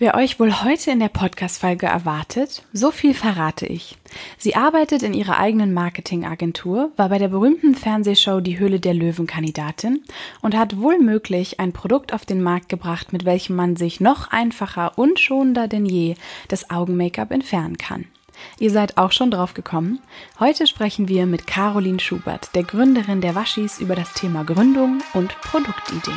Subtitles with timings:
[0.00, 3.98] Wer euch wohl heute in der Podcast-Folge erwartet, so viel verrate ich.
[4.38, 9.26] Sie arbeitet in ihrer eigenen Marketingagentur, war bei der berühmten Fernsehshow Die Höhle der Löwen
[9.26, 10.04] Kandidatin
[10.40, 14.30] und hat wohl möglich ein Produkt auf den Markt gebracht, mit welchem man sich noch
[14.30, 16.14] einfacher und schonender denn je
[16.46, 18.04] das Augen-Make-up entfernen kann.
[18.60, 19.98] Ihr seid auch schon drauf gekommen?
[20.38, 25.36] Heute sprechen wir mit Caroline Schubert, der Gründerin der Waschis, über das Thema Gründung und
[25.40, 26.14] Produktideen.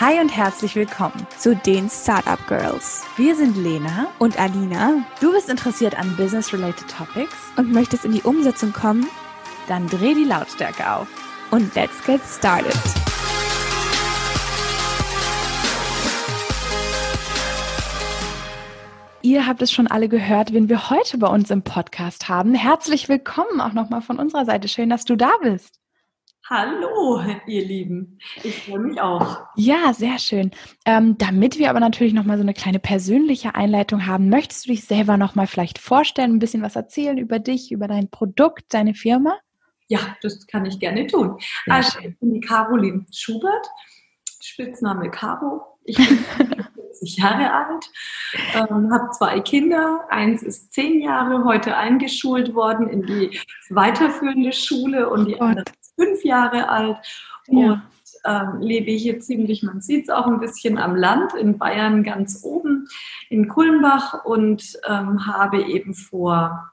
[0.00, 3.04] Hi und herzlich willkommen zu den Startup Girls.
[3.16, 5.04] Wir sind Lena und Alina.
[5.20, 9.06] Du bist interessiert an Business-related Topics und möchtest in die Umsetzung kommen?
[9.68, 11.06] Dann dreh die Lautstärke auf
[11.50, 12.74] und let's get started.
[19.20, 22.54] Ihr habt es schon alle gehört, wen wir heute bei uns im Podcast haben.
[22.54, 24.68] Herzlich willkommen auch nochmal von unserer Seite.
[24.68, 25.81] Schön, dass du da bist.
[26.50, 28.18] Hallo, ihr Lieben.
[28.42, 29.46] Ich freue mich auch.
[29.54, 30.50] Ja, sehr schön.
[30.84, 34.84] Ähm, damit wir aber natürlich nochmal so eine kleine persönliche Einleitung haben, möchtest du dich
[34.84, 39.38] selber nochmal vielleicht vorstellen, ein bisschen was erzählen über dich, über dein Produkt, deine Firma?
[39.86, 41.38] Ja, das kann ich gerne tun.
[41.64, 43.68] Sehr also, ich bin die Caroline Schubert,
[44.40, 45.78] Spitzname Caro.
[45.84, 46.18] Ich bin
[46.74, 47.90] 40 Jahre alt,
[48.54, 50.06] ähm, habe zwei Kinder.
[50.10, 53.38] Eins ist zehn Jahre, heute eingeschult worden in die
[53.70, 55.64] weiterführende Schule und die oh andere
[55.96, 56.96] fünf Jahre alt
[57.48, 57.82] und
[58.24, 62.42] ähm, lebe hier ziemlich, man sieht es auch ein bisschen am Land in Bayern ganz
[62.44, 62.88] oben
[63.30, 66.68] in Kulmbach und ähm, habe eben vor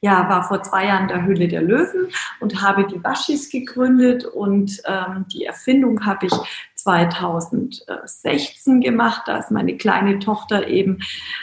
[0.00, 4.82] ja, war vor zwei Jahren der Höhle der Löwen und habe die Waschis gegründet und
[4.84, 6.32] ähm, die Erfindung habe ich
[6.74, 9.22] 2016 gemacht.
[9.24, 10.98] Da ist meine kleine Tochter eben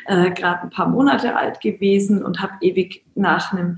[0.05, 3.77] äh, gerade ein paar Monate alt gewesen und habe ewig nach einem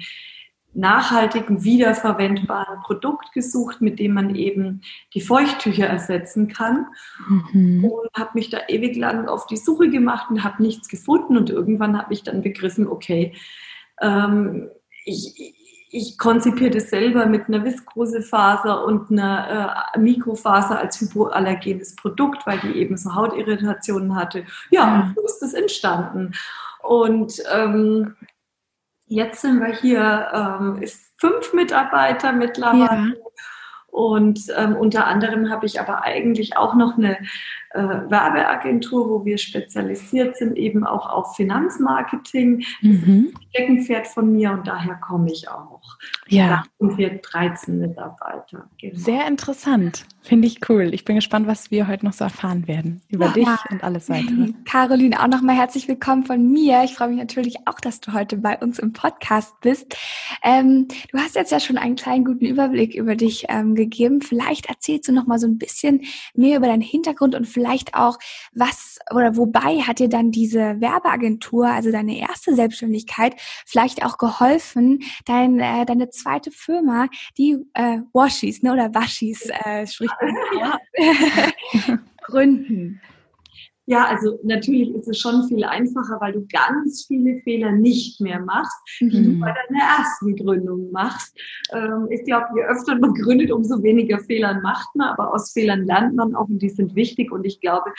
[0.73, 4.81] nachhaltigen, wiederverwendbaren Produkt gesucht, mit dem man eben
[5.13, 6.87] die Feuchttücher ersetzen kann.
[7.27, 7.85] Mhm.
[7.85, 11.37] Und habe mich da ewig lang auf die Suche gemacht und habe nichts gefunden.
[11.37, 13.33] Und irgendwann habe ich dann begriffen, okay,
[14.01, 14.69] ähm,
[15.05, 15.53] ich,
[15.91, 22.59] ich konzipiere das selber mit einer Viskosefaser und einer äh, Mikrofaser als hypoallergenes Produkt, weil
[22.59, 24.45] die eben so Hautirritationen hatte.
[24.71, 26.33] Ja, und so ist es entstanden.
[26.81, 28.15] Und ähm,
[29.13, 30.83] Jetzt sind wir hier ähm,
[31.17, 33.09] fünf Mitarbeiter mittlerweile.
[33.09, 33.13] Ja.
[33.91, 37.19] Und ähm, unter anderem habe ich aber eigentlich auch noch eine
[37.73, 42.63] äh, Werbeagentur, wo wir spezialisiert sind, eben auch auf Finanzmarketing.
[42.81, 43.33] Mhm.
[43.49, 45.81] Steckenpferd von mir und daher komme ich auch.
[46.27, 46.47] Ja.
[46.79, 48.69] Da sind wir 13 Mitarbeiter.
[48.79, 48.97] Genau.
[48.97, 50.05] Sehr interessant.
[50.21, 50.93] Finde ich cool.
[50.93, 53.33] Ich bin gespannt, was wir heute noch so erfahren werden über ja.
[53.33, 54.53] dich und alles weitere.
[54.65, 56.83] Caroline, auch nochmal herzlich willkommen von mir.
[56.83, 59.97] Ich freue mich natürlich auch, dass du heute bei uns im Podcast bist.
[60.43, 64.21] Ähm, du hast jetzt ja schon einen kleinen guten Überblick über dich ähm, gegeben.
[64.21, 66.01] Vielleicht erzählst du nochmal so ein bisschen
[66.35, 68.19] mehr über deinen Hintergrund und vielleicht vielleicht auch,
[68.53, 73.35] was oder wobei hat dir dann diese Werbeagentur, also deine erste Selbstständigkeit,
[73.65, 77.07] vielleicht auch geholfen, dein, äh, deine zweite Firma,
[77.37, 81.99] die äh, Washis ne, oder Waschis, äh, spricht man ja.
[82.23, 82.99] gründen?
[83.85, 88.39] Ja, also natürlich ist es schon viel einfacher, weil du ganz viele Fehler nicht mehr
[88.39, 89.23] machst, die mhm.
[89.25, 91.37] du bei deiner ersten Gründung machst.
[91.73, 95.85] Ähm, ich glaube, je öfter man gründet, umso weniger Fehlern macht man, aber aus Fehlern
[95.85, 97.91] lernt man auch und die sind wichtig und ich glaube,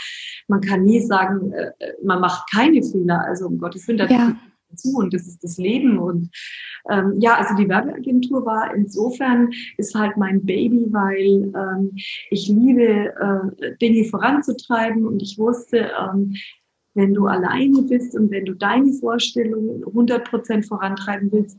[0.49, 3.21] man kann nie sagen, äh, man macht keine Fehler.
[3.27, 4.35] Also um Gottes Willen, ja
[4.77, 5.99] zu und das ist das Leben.
[5.99, 6.31] Und
[6.91, 11.93] ähm, ja, also die Werbeagentur war insofern, ist halt mein Baby, weil ähm,
[12.31, 16.35] ich liebe, äh, Dinge voranzutreiben und ich wusste, ähm,
[16.95, 21.59] wenn du alleine bist und wenn du deine Vorstellungen 100 Prozent vorantreiben willst,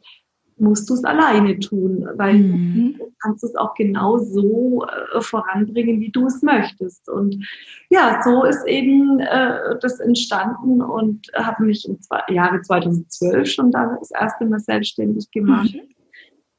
[0.57, 2.95] musst du es alleine tun, weil mhm.
[2.97, 7.09] du kannst es auch genau so äh, voranbringen, wie du es möchtest.
[7.09, 7.45] Und
[7.89, 13.71] ja, so ist eben äh, das entstanden und habe mich im zwei, Jahre 2012 schon
[13.71, 15.73] da das erste Mal selbstständig gemacht.
[15.73, 15.89] Mhm.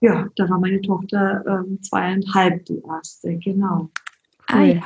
[0.00, 3.88] Ja, da war meine Tochter ähm, zweieinhalb die erste, genau.
[4.46, 4.82] Ah ja.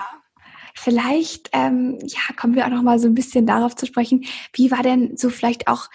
[0.75, 4.25] Vielleicht ähm, ja, kommen wir auch noch mal so ein bisschen darauf zu sprechen.
[4.55, 5.88] Wie war denn so vielleicht auch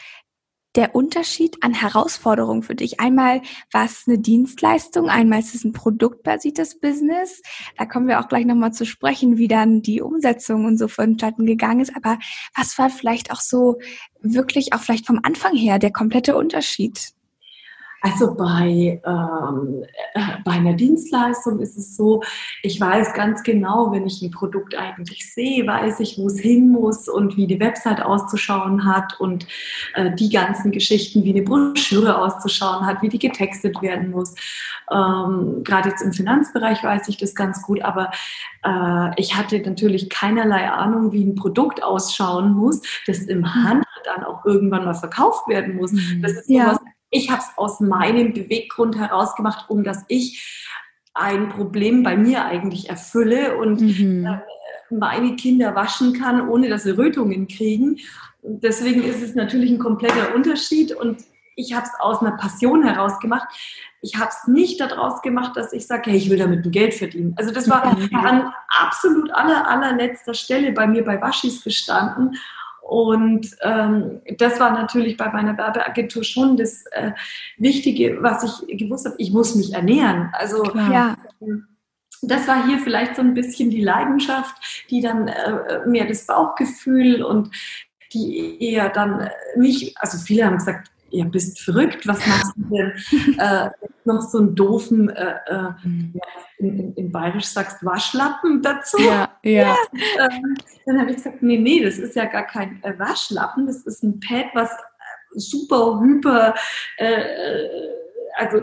[0.75, 2.99] der Unterschied an Herausforderungen für dich?
[2.99, 3.41] Einmal
[3.71, 7.41] war es eine Dienstleistung, einmal ist es ein produktbasiertes Business.
[7.77, 11.45] Da kommen wir auch gleich nochmal zu sprechen, wie dann die Umsetzung und so vonstatten
[11.45, 11.95] gegangen ist.
[11.95, 12.19] Aber
[12.55, 13.79] was war vielleicht auch so
[14.21, 17.14] wirklich auch vielleicht vom Anfang her der komplette Unterschied?
[18.05, 22.21] Also bei, ähm, äh, bei einer Dienstleistung ist es so,
[22.61, 26.69] ich weiß ganz genau, wenn ich ein Produkt eigentlich sehe, weiß ich, wo es hin
[26.69, 29.47] muss und wie die Website auszuschauen hat und
[29.95, 34.35] äh, die ganzen Geschichten, wie eine Broschüre auszuschauen hat, wie die getextet werden muss.
[34.91, 38.11] Ähm, Gerade jetzt im Finanzbereich weiß ich das ganz gut, aber
[38.63, 43.63] äh, ich hatte natürlich keinerlei Ahnung, wie ein Produkt ausschauen muss, das im mhm.
[43.63, 45.91] Handel dann auch irgendwann mal verkauft werden muss.
[45.91, 46.21] Mhm.
[46.21, 50.69] Das ist sowas, ja ich habe es aus meinem Beweggrund heraus gemacht, um dass ich
[51.13, 54.25] ein Problem bei mir eigentlich erfülle und mhm.
[54.25, 54.39] äh,
[54.93, 57.97] meine Kinder waschen kann, ohne dass sie Rötungen kriegen.
[58.43, 61.23] Deswegen ist es natürlich ein kompletter Unterschied und
[61.55, 63.47] ich habe es aus einer Passion heraus gemacht.
[64.01, 66.93] Ich habe es nicht daraus gemacht, dass ich sage, hey, ich will damit ein Geld
[66.93, 67.33] verdienen.
[67.37, 72.37] Also das war an absolut aller, allerletzter Stelle bei mir bei Waschis gestanden.
[72.87, 77.13] Und ähm, das war natürlich bei meiner Werbeagentur schon das äh,
[77.57, 79.15] Wichtige, was ich gewusst habe.
[79.17, 80.29] Ich muss mich ernähren.
[80.33, 81.17] Also ja.
[82.21, 87.23] das war hier vielleicht so ein bisschen die Leidenschaft, die dann äh, mehr das Bauchgefühl
[87.23, 87.49] und
[88.13, 92.93] die eher dann nicht, also viele haben gesagt, ihr bist verrückt, was machst du denn?
[93.39, 93.69] äh,
[94.05, 96.13] noch so einen doofen, äh, äh, mhm.
[96.13, 96.21] ja,
[96.57, 99.01] in, in, in, Bayerisch sagst Waschlappen dazu.
[99.01, 99.51] Ja, ja.
[99.51, 99.75] ja
[100.19, 103.77] ähm, dann habe ich gesagt, nee, nee, das ist ja gar kein äh, Waschlappen, das
[103.85, 106.53] ist ein Pad, was äh, super, hyper,
[106.97, 107.15] äh,
[108.37, 108.61] also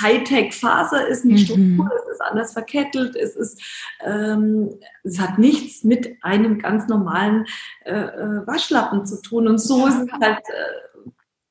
[0.00, 1.38] Hightech-Faser ist, eine mhm.
[1.38, 3.60] Struktur, es ist anders verkettelt, es ist,
[4.04, 4.70] ähm,
[5.02, 7.44] es hat nichts mit einem ganz normalen
[7.84, 9.48] Waschlappen zu tun.
[9.48, 10.38] Und so ist es halt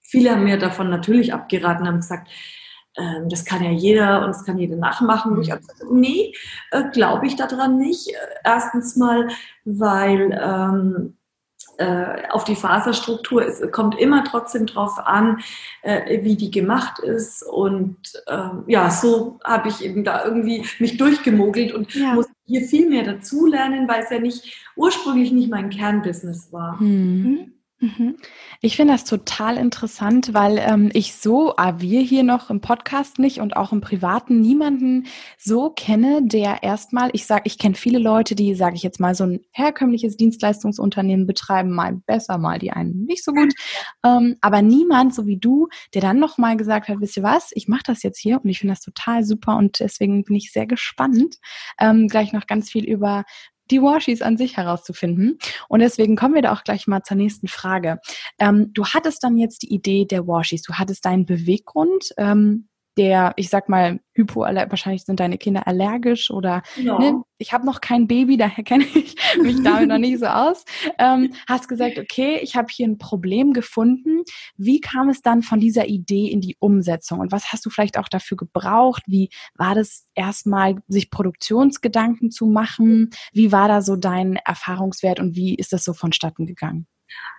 [0.10, 2.30] Viele haben mir davon natürlich abgeraten, haben gesagt,
[2.98, 5.36] ähm, das kann ja jeder und das kann jeder nachmachen.
[5.36, 5.42] Mhm.
[5.42, 6.34] Ich habe gesagt, nee,
[6.72, 8.12] äh, glaube ich daran nicht.
[8.44, 9.28] Erstens mal,
[9.66, 11.16] weil ähm,
[11.78, 15.40] äh, auf die Faserstruktur, es kommt immer trotzdem drauf an,
[15.82, 17.44] äh, wie die gemacht ist.
[17.44, 17.98] Und
[18.28, 22.16] ähm, ja, so habe ich eben da irgendwie mich durchgemogelt und ja.
[22.16, 26.82] muss hier viel mehr dazulernen, weil es ja nicht ursprünglich nicht mein Kernbusiness war.
[26.82, 27.54] Mhm.
[27.82, 28.18] Mhm.
[28.60, 33.20] Ich finde das total interessant, weil ähm, ich so, ah, wir hier noch im Podcast
[33.20, 38.00] nicht und auch im Privaten niemanden so kenne, der erstmal, ich sage, ich kenne viele
[38.00, 42.72] Leute, die, sage ich jetzt mal, so ein herkömmliches Dienstleistungsunternehmen betreiben, mal besser, mal die
[42.72, 43.54] einen nicht so gut,
[44.06, 47.70] ähm, aber niemand, so wie du, der dann nochmal gesagt hat, wisst ihr was, ich
[47.70, 50.68] mache das jetzt hier und ich finde das total super und deswegen bin ich sehr
[50.68, 51.38] gespannt,
[51.80, 53.24] ähm, gleich noch ganz viel über
[53.72, 55.38] die Washis an sich herauszufinden.
[55.68, 58.00] Und deswegen kommen wir da auch gleich mal zur nächsten Frage.
[58.40, 62.14] Ähm, du hattest dann jetzt die Idee der Washis, du hattest deinen Beweggrund.
[62.18, 62.69] Ähm,
[63.00, 67.00] der, ich sag mal, hypoallergisch, wahrscheinlich sind deine Kinder allergisch oder ja.
[67.00, 70.66] ne, ich habe noch kein Baby, daher kenne ich mich damit noch nicht so aus.
[70.98, 74.24] Ähm, hast gesagt, okay, ich habe hier ein Problem gefunden.
[74.58, 77.98] Wie kam es dann von dieser Idee in die Umsetzung und was hast du vielleicht
[77.98, 79.04] auch dafür gebraucht?
[79.08, 83.12] Wie war das erstmal, sich Produktionsgedanken zu machen?
[83.32, 86.86] Wie war da so dein Erfahrungswert und wie ist das so vonstatten gegangen?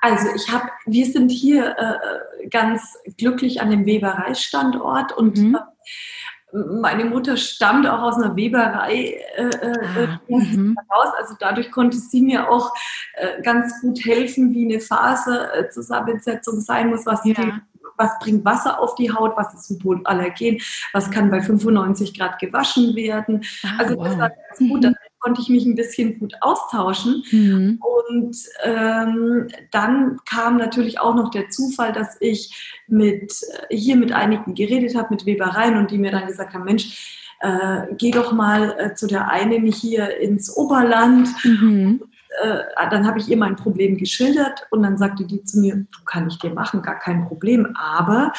[0.00, 5.56] Also ich habe, wir sind hier äh, ganz glücklich an dem Webereistandort und mhm.
[5.56, 10.76] äh, meine Mutter stammt auch aus einer Weberei äh, äh ah, mhm.
[10.88, 11.14] heraus.
[11.18, 12.72] Also dadurch konnte sie mir auch
[13.14, 17.34] äh, ganz gut helfen, wie eine Faserzusammensetzung sein muss, was ja.
[17.34, 17.52] die
[17.96, 20.58] was bringt Wasser auf die Haut, was ist Hypoallergen,
[20.94, 23.44] was kann bei 95 Grad gewaschen werden.
[23.62, 24.84] Ah, also das war ganz gut.
[24.84, 27.22] Mhm konnte ich mich ein bisschen gut austauschen.
[27.30, 27.80] Mhm.
[27.80, 33.32] Und ähm, dann kam natürlich auch noch der Zufall, dass ich mit,
[33.70, 37.94] hier mit einigen geredet habe, mit Webereien und die mir dann gesagt haben, Mensch, äh,
[37.96, 41.28] geh doch mal äh, zu der einen hier ins Oberland.
[41.44, 42.02] Mhm.
[42.42, 46.04] Äh, dann habe ich ihr mein Problem geschildert und dann sagte die zu mir, du
[46.04, 48.32] kann ich dir machen, gar kein Problem, aber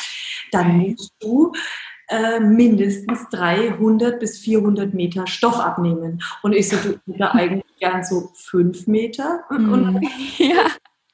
[0.52, 1.52] dann musst du
[2.12, 6.22] äh, mindestens 300 bis 400 Meter Stoff abnehmen.
[6.44, 9.46] Und ich so, du da eigentlich gern so fünf Meter.
[9.50, 9.72] Mhm.
[9.72, 10.66] Und, ja.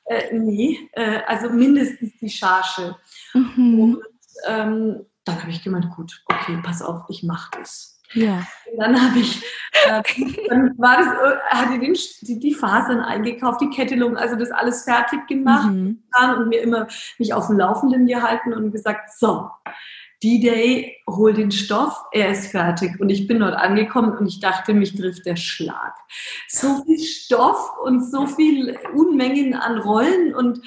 [0.05, 2.95] Äh, nee, äh, also mindestens die Charge.
[3.35, 3.79] Mhm.
[3.79, 4.03] Und
[4.47, 8.01] ähm, dann habe ich gemeint, gut, okay, pass auf, ich mache das.
[8.13, 8.47] Ja.
[8.71, 9.43] Und dann habe ich,
[9.85, 10.01] äh,
[10.49, 14.83] dann war das, äh, hatte den, die, die Fasern eingekauft, die Kettelung, also das alles
[14.83, 16.01] fertig gemacht mhm.
[16.37, 16.87] und mir immer
[17.19, 19.51] mich auf dem Laufenden gehalten und gesagt, so,
[20.23, 22.99] D-Day, hol den Stoff, er ist fertig.
[22.99, 25.93] Und ich bin dort angekommen und ich dachte, mich trifft der Schlag.
[26.47, 30.61] So viel Stoff und so viel Unmengen an Rollen und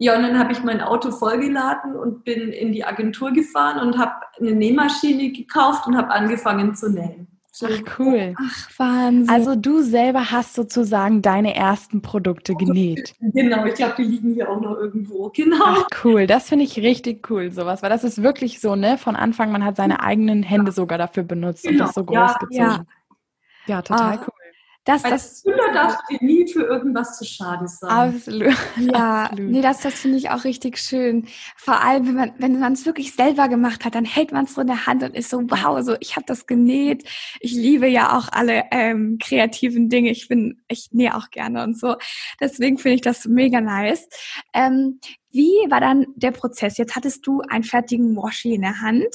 [0.00, 3.98] ja, und dann habe ich mein Auto vollgeladen und bin in die Agentur gefahren und
[3.98, 7.37] habe eine Nähmaschine gekauft und habe angefangen zu nähen.
[7.58, 7.66] So.
[7.66, 8.36] Ach, cool.
[8.38, 9.34] Ach, Wahnsinn.
[9.34, 13.14] Also du selber hast sozusagen deine ersten Produkte genäht.
[13.20, 15.30] Genau, ich glaube, die liegen hier auch noch irgendwo.
[15.30, 15.56] Genau.
[15.64, 18.96] Ach cool, das finde ich richtig cool, sowas, weil das ist wirklich so, ne?
[18.96, 21.86] Von Anfang, man hat seine eigenen Hände sogar dafür benutzt und Genau.
[21.86, 22.54] das so groß Ja, gezogen.
[22.56, 22.84] ja.
[23.66, 24.37] Ja, total Ah, cool.
[24.88, 27.90] Das, Als das, Schüler darfst du dir nie für irgendwas zu schade sein.
[27.90, 28.56] Absolut.
[28.78, 29.50] ja, Absolut.
[29.50, 31.28] nee, das, das finde ich auch richtig schön.
[31.56, 34.54] Vor allem, wenn man, wenn man es wirklich selber gemacht hat, dann hält man es
[34.54, 37.04] so in der Hand und ist so, wow, so ich habe das genäht.
[37.40, 40.10] Ich liebe ja auch alle ähm, kreativen Dinge.
[40.10, 41.96] Ich bin, ich nähe auch gerne und so.
[42.40, 44.08] Deswegen finde ich das mega nice.
[44.54, 46.78] Ähm, wie war dann der Prozess?
[46.78, 49.06] Jetzt hattest du einen fertigen Washi in der Hand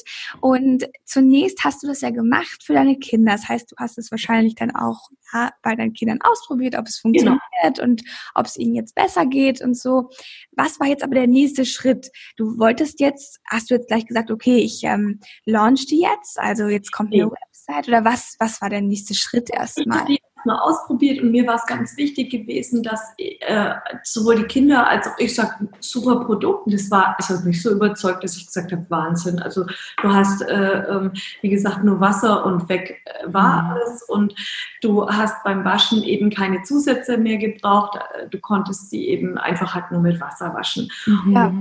[0.41, 3.31] und zunächst hast du das ja gemacht für deine Kinder.
[3.31, 6.99] Das heißt, du hast es wahrscheinlich dann auch ja, bei deinen Kindern ausprobiert, ob es
[6.99, 8.03] funktioniert und
[8.35, 10.09] ob es ihnen jetzt besser geht und so.
[10.51, 12.11] Was war jetzt aber der nächste Schritt?
[12.37, 16.67] Du wolltest jetzt, hast du jetzt gleich gesagt, okay, ich ähm, launch die jetzt, also
[16.67, 17.31] jetzt kommt eine Nee.
[17.31, 20.05] Website oder was, was war der nächste Schritt erstmal?
[20.43, 23.73] Habe mal ausprobiert und mir war es ganz wichtig gewesen, dass äh,
[24.03, 26.65] sowohl die Kinder als auch ich sag super Produkt.
[26.65, 29.39] Und das war, es hat mich so überzeugt, dass ich gesagt habe, Wahnsinn.
[29.39, 29.65] Also
[30.01, 33.69] du hast, äh, ähm, wie gesagt, nur Wasser und weg äh, war Mhm.
[33.71, 34.35] alles und
[34.81, 37.97] du hast beim Waschen eben keine Zusätze mehr gebraucht.
[37.97, 40.89] Äh, Du konntest die eben einfach halt nur mit Wasser waschen.
[41.05, 41.31] Mhm.
[41.33, 41.53] Ja.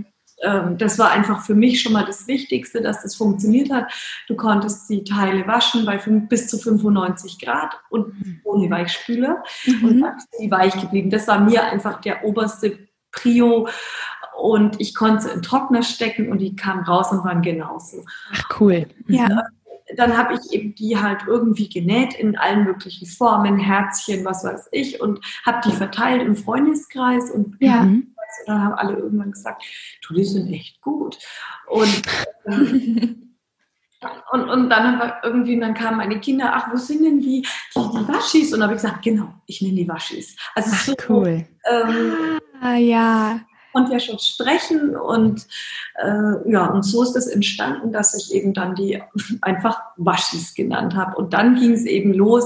[0.43, 3.93] Ähm, das war einfach für mich schon mal das Wichtigste, dass das funktioniert hat.
[4.29, 9.43] Du konntest die Teile waschen bei fünf, bis zu 95 Grad und ohne Weichspüler
[9.83, 10.01] und Mhm.
[10.03, 11.11] dann ist sie weich geblieben.
[11.11, 12.79] Das war mir einfach der oberste
[13.13, 13.69] Prio
[14.41, 18.05] und ich konnte sie in Trockner stecken und die kamen raus und waren genauso.
[18.33, 18.87] Ach cool.
[19.07, 19.45] Ja.
[19.97, 24.69] Dann habe ich eben die halt irgendwie genäht in allen möglichen Formen, Herzchen, was weiß
[24.73, 27.83] ich und habe die verteilt im Freundeskreis und Ja.
[27.83, 28.12] Mhm.
[28.47, 29.65] Und dann haben alle irgendwann gesagt,
[30.07, 31.19] du, die sind echt gut.
[31.69, 32.03] Und,
[32.47, 33.37] ähm,
[34.33, 37.21] und, und dann haben wir irgendwie, und dann kamen meine Kinder, ach, wo sind denn
[37.21, 38.53] die, die, die Waschis?
[38.53, 40.37] Und dann habe ich gesagt, genau, ich nenne die Waschis.
[40.55, 41.47] Also Ach so, cool.
[41.71, 43.41] ähm, Ah, ja.
[43.73, 45.47] konnte ja schon sprechen und
[45.97, 49.03] äh, ja, und so ist es entstanden, dass ich eben dann die
[49.41, 51.17] einfach Waschis genannt habe.
[51.17, 52.45] Und dann ging es eben los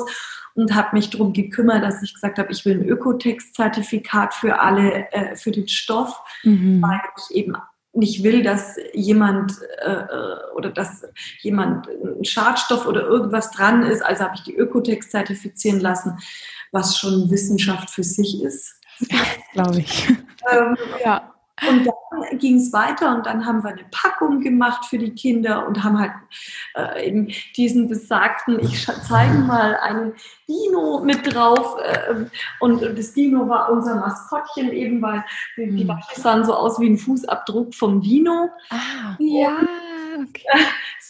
[0.56, 5.12] und habe mich darum gekümmert, dass ich gesagt habe, ich will ein Ökotext-Zertifikat für alle,
[5.12, 6.82] äh, für den Stoff Mhm.
[6.82, 7.54] weil ich eben
[7.92, 11.04] nicht will, dass jemand äh, äh, oder dass
[11.40, 14.02] jemand ein Schadstoff oder irgendwas dran ist.
[14.02, 16.18] Also habe ich die Ökotex zertifizieren lassen,
[16.72, 18.80] was schon Wissenschaft für sich ist.
[19.52, 20.08] Glaube ich.
[20.52, 21.35] Ähm, Ja.
[21.68, 25.66] Und dann ging es weiter und dann haben wir eine Packung gemacht für die Kinder
[25.66, 26.12] und haben halt
[26.74, 30.12] äh, eben diesen besagten, ich zeige mal einen
[30.48, 31.76] Dino mit drauf.
[31.82, 32.26] Äh,
[32.60, 35.24] und das Dino war unser Maskottchen eben, weil
[35.56, 35.88] die, die Mhm.
[35.88, 38.50] Waschis sahen so aus wie ein Fußabdruck vom Dino.
[38.70, 39.16] Ah.
[39.18, 39.56] Ja.
[40.28, 40.46] Okay.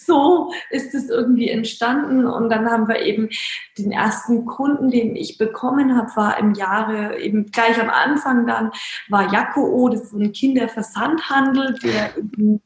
[0.06, 3.28] So ist es irgendwie entstanden und dann haben wir eben
[3.76, 8.70] den ersten Kunden, den ich bekommen habe, war im Jahre eben gleich am Anfang dann
[9.08, 12.62] war Jakko, das ist so ein Kinderversandhandel, der eben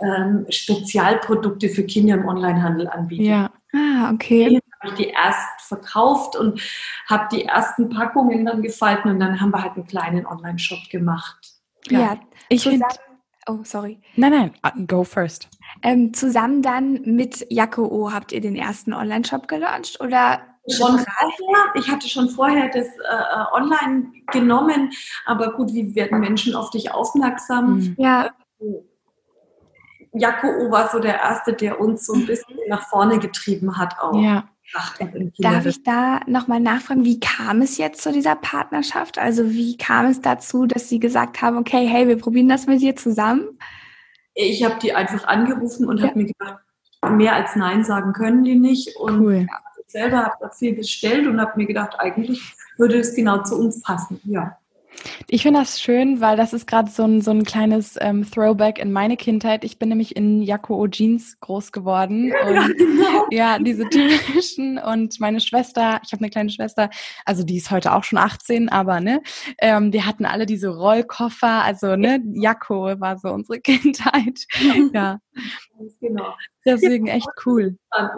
[0.00, 3.26] ähm, Spezialprodukte für Kinder im Onlinehandel anbietet.
[3.26, 3.50] Ja.
[3.74, 4.60] Ah, okay.
[4.80, 6.60] habe ich die erst verkauft und
[7.08, 11.36] habe die ersten Packungen dann gefalten und dann haben wir halt einen kleinen Online-Shop gemacht.
[11.88, 12.00] Ja.
[12.00, 12.20] Ja.
[12.48, 12.86] Ich finde.
[13.48, 13.98] Oh, sorry.
[14.16, 15.48] Nein, nein, ah, go first.
[15.82, 20.40] Ähm, zusammen dann mit Jakko habt ihr den ersten Online-Shop gelauncht oder
[20.70, 24.90] Schon vorher, ich hatte schon vorher das äh, online genommen,
[25.24, 27.76] aber gut, wie werden Menschen auf dich aufmerksam?
[27.76, 27.94] Mhm.
[27.96, 28.30] Ja,
[30.12, 34.20] Jakko war so der Erste, der uns so ein bisschen nach vorne getrieben hat auch.
[34.20, 34.48] Ja.
[34.74, 34.96] Ach,
[35.38, 39.18] darf ich da nochmal nachfragen, wie kam es jetzt zu dieser Partnerschaft?
[39.18, 42.80] Also wie kam es dazu, dass sie gesagt haben, okay, hey, wir probieren das mit
[42.82, 43.58] dir zusammen?
[44.34, 46.08] Ich habe die einfach angerufen und Ja.
[46.08, 46.58] habe mir gedacht,
[47.10, 48.94] mehr als Nein sagen können die nicht.
[48.96, 49.46] Und Cool.
[49.84, 53.56] ich selber habe da viel bestellt und habe mir gedacht, eigentlich würde es genau zu
[53.58, 54.20] uns passen.
[54.24, 54.58] Ja.
[55.28, 58.78] Ich finde das schön, weil das ist gerade so ein, so ein kleines ähm, Throwback
[58.78, 59.64] in meine Kindheit.
[59.64, 62.32] Ich bin nämlich in Jakko Jeans groß geworden.
[62.32, 63.26] Und genau.
[63.30, 64.78] ja, diese typischen.
[64.78, 66.90] Und meine Schwester, ich habe eine kleine Schwester,
[67.24, 69.22] also die ist heute auch schon 18, aber ne,
[69.58, 71.62] ähm, wir hatten alle diese Rollkoffer.
[71.62, 74.46] Also ne, Jakko war so unsere Kindheit.
[74.92, 75.18] Ja,
[76.00, 76.34] genau.
[76.64, 77.76] deswegen echt cool.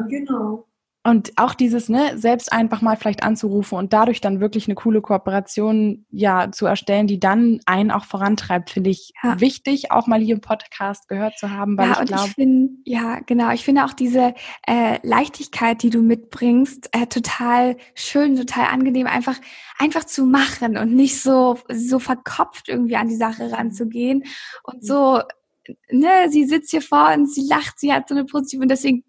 [0.08, 0.66] Genau.
[1.02, 5.00] Und auch dieses, ne, selbst einfach mal vielleicht anzurufen und dadurch dann wirklich eine coole
[5.00, 9.40] Kooperation ja zu erstellen, die dann einen auch vorantreibt, finde ich Ja.
[9.40, 12.35] wichtig, auch mal hier im Podcast gehört zu haben, weil ja, ich glaube,
[12.85, 14.35] ja, genau, ich finde auch diese
[14.66, 19.37] äh, Leichtigkeit, die du mitbringst, äh, total schön, total angenehm, einfach,
[19.78, 24.25] einfach zu machen und nicht so, so verkopft irgendwie an die Sache ranzugehen
[24.64, 25.21] und so,
[25.90, 29.04] ne, sie sitzt hier vor und sie lacht, sie hat so eine positive und deswegen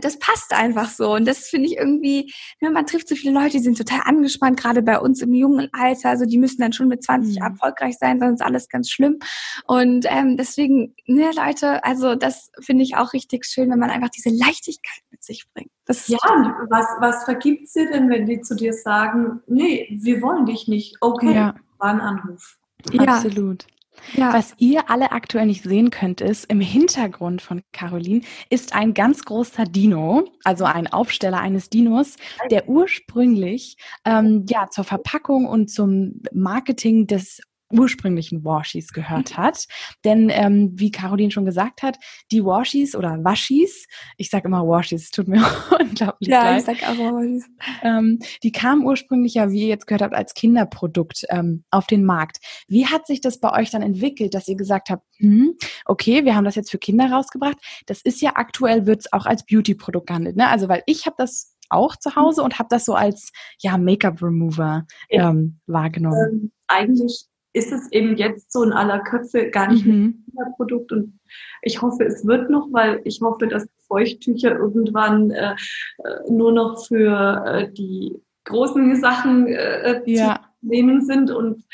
[0.00, 1.14] das passt einfach so.
[1.14, 4.58] Und das finde ich irgendwie, ne, man trifft so viele Leute, die sind total angespannt,
[4.58, 6.10] gerade bei uns im jungen Alter.
[6.10, 7.42] Also die müssen dann schon mit 20 mhm.
[7.42, 9.18] erfolgreich sein, sonst ist alles ganz schlimm.
[9.66, 14.10] Und ähm, deswegen, ne, Leute, also das finde ich auch richtig schön, wenn man einfach
[14.10, 15.70] diese Leichtigkeit mit sich bringt.
[16.06, 20.46] ja, und was, was vergibt sie denn, wenn die zu dir sagen, nee, wir wollen
[20.46, 20.96] dich nicht.
[21.00, 21.54] Okay, ja.
[21.78, 22.58] war ein Anruf.
[22.92, 23.02] Ja.
[23.02, 23.66] Absolut.
[24.14, 24.32] Ja.
[24.32, 29.24] Was ihr alle aktuell nicht sehen könnt, ist, im Hintergrund von Caroline ist ein ganz
[29.24, 32.16] großer Dino, also ein Aufsteller eines Dinos,
[32.50, 37.40] der ursprünglich ähm, ja zur Verpackung und zum Marketing des
[37.70, 39.42] ursprünglichen Washis gehört mhm.
[39.42, 39.64] hat.
[40.04, 41.98] Denn ähm, wie Caroline schon gesagt hat,
[42.30, 43.86] die Washis oder Waschis,
[44.16, 45.44] ich sage immer Washis, tut mir
[45.80, 46.66] unglaublich ja, leid.
[46.66, 47.44] Ja, ich sag auch Washis.
[47.82, 52.04] Ähm, die kamen ursprünglich ja, wie ihr jetzt gehört habt, als Kinderprodukt ähm, auf den
[52.04, 52.38] Markt.
[52.68, 56.34] Wie hat sich das bei euch dann entwickelt, dass ihr gesagt habt, hm, okay, wir
[56.34, 57.56] haben das jetzt für Kinder rausgebracht.
[57.86, 60.36] Das ist ja aktuell, wird es auch als Beauty-Produkt gehandelt.
[60.36, 60.48] Ne?
[60.48, 64.86] Also weil ich habe das auch zu Hause und habe das so als ja Make-up-Remover
[65.08, 66.30] ähm, wahrgenommen.
[66.30, 70.24] Ähm, eigentlich ist es eben jetzt so in aller Köpfe gar nicht mhm.
[70.36, 71.18] ein Produkt und
[71.62, 75.54] ich hoffe, es wird noch, weil ich hoffe, dass Feuchttücher irgendwann äh,
[75.98, 80.34] äh, nur noch für äh, die großen Sachen äh, ja.
[80.34, 81.64] zu nehmen sind und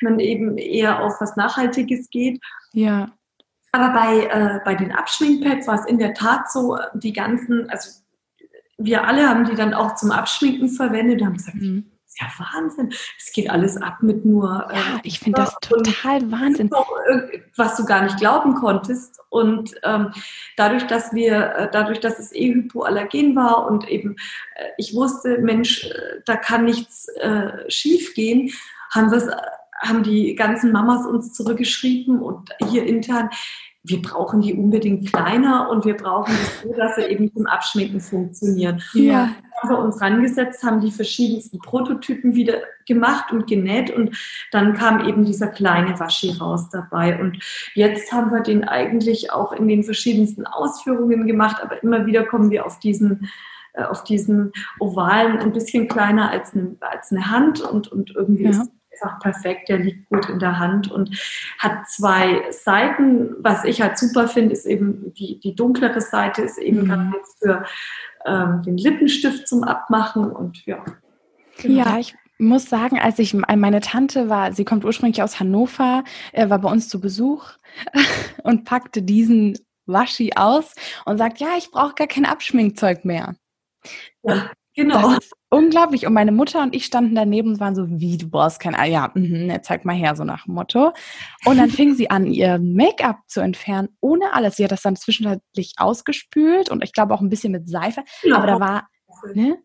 [0.00, 2.40] man eben eher auf was Nachhaltiges geht.
[2.72, 3.12] Ja.
[3.72, 7.90] Aber bei, äh, bei den Abschminkpads war es in der Tat so, die ganzen, also
[8.78, 12.92] wir alle haben die dann auch zum Abschminken verwendet, haben gesagt, mhm ja Wahnsinn.
[13.18, 14.68] Es geht alles ab mit nur.
[14.70, 16.70] Äh, ja, ich finde das total Wahnsinn.
[17.56, 19.20] Was du gar nicht glauben konntest.
[19.28, 20.12] Und ähm,
[20.56, 24.16] dadurch, dass wir, äh, dadurch, dass es eh hypoallergen war und eben
[24.54, 28.50] äh, ich wusste, Mensch, äh, da kann nichts äh, schief gehen,
[28.90, 29.36] haben wir
[29.82, 33.28] haben die ganzen Mamas uns zurückgeschrieben und hier intern,
[33.86, 38.00] wir brauchen die unbedingt kleiner und wir brauchen es so, dass sie eben zum Abschminken
[38.00, 38.82] funktionieren.
[38.94, 39.30] Ja.
[39.62, 44.16] Haben wir uns rangesetzt, haben die verschiedensten Prototypen wieder gemacht und genäht und
[44.52, 47.18] dann kam eben dieser kleine Waschi raus dabei.
[47.20, 47.38] Und
[47.74, 52.50] jetzt haben wir den eigentlich auch in den verschiedensten Ausführungen gemacht, aber immer wieder kommen
[52.50, 53.28] wir auf diesen
[53.72, 58.44] äh, auf diesen ovalen, ein bisschen kleiner als eine, als eine Hand und, und irgendwie
[58.44, 58.50] ja.
[58.50, 58.70] ist
[59.02, 61.18] einfach perfekt, der liegt gut in der Hand und
[61.58, 63.34] hat zwei Seiten.
[63.40, 66.86] Was ich halt super finde, ist eben die, die dunklere Seite ist eben mhm.
[66.86, 67.64] gerade jetzt für
[68.24, 70.84] ähm, den Lippenstift zum Abmachen und ja.
[71.58, 71.84] Genau.
[71.84, 76.50] Ja, ich muss sagen, als ich meine Tante war, sie kommt ursprünglich aus Hannover, äh,
[76.50, 77.52] war bei uns zu Besuch
[78.42, 83.36] und packte diesen Waschi aus und sagt, ja, ich brauche gar kein Abschminkzeug mehr.
[84.22, 85.16] Ja, genau.
[85.48, 86.06] Unglaublich.
[86.06, 88.84] Und meine Mutter und ich standen daneben und waren so, wie, du brauchst kein, ah
[88.84, 90.92] ja, mh, zeig mal her, so nach dem Motto.
[91.44, 94.56] Und dann fing sie an, ihr Make-up zu entfernen, ohne alles.
[94.56, 98.02] Sie hat das dann zwischenzeitlich ausgespült und ich glaube auch ein bisschen mit Seife.
[98.22, 98.36] Ja.
[98.36, 98.88] Aber da war,
[99.34, 99.58] ne?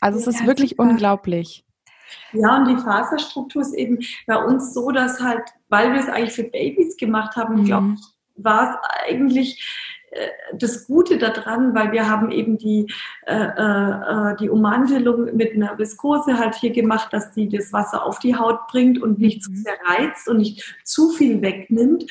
[0.00, 1.64] Also es ist wirklich unglaublich.
[2.32, 6.32] Ja, und die Faserstruktur ist eben bei uns so, dass halt, weil wir es eigentlich
[6.32, 7.64] für Babys gemacht haben, mhm.
[7.64, 9.64] glaube ich, war es eigentlich
[10.54, 12.86] das Gute daran, weil wir haben eben die,
[13.26, 18.18] äh, äh, die Ummantelung mit einer Viskose halt hier gemacht, dass die das Wasser auf
[18.18, 19.92] die Haut bringt und nicht zu sehr mhm.
[19.92, 22.04] reizt und nicht zu viel wegnimmt.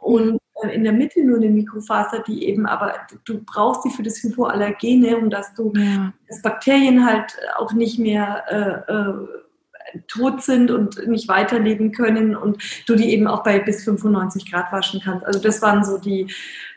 [0.00, 4.02] Und äh, in der Mitte nur eine Mikrofaser, die eben, aber du brauchst sie für
[4.02, 6.12] das Hypoallergene, um dass du ja.
[6.28, 12.58] das Bakterien halt auch nicht mehr äh, äh, tot sind und nicht weiterleben können und
[12.88, 15.24] du die eben auch bei bis 95 Grad waschen kannst.
[15.24, 16.26] Also das waren so die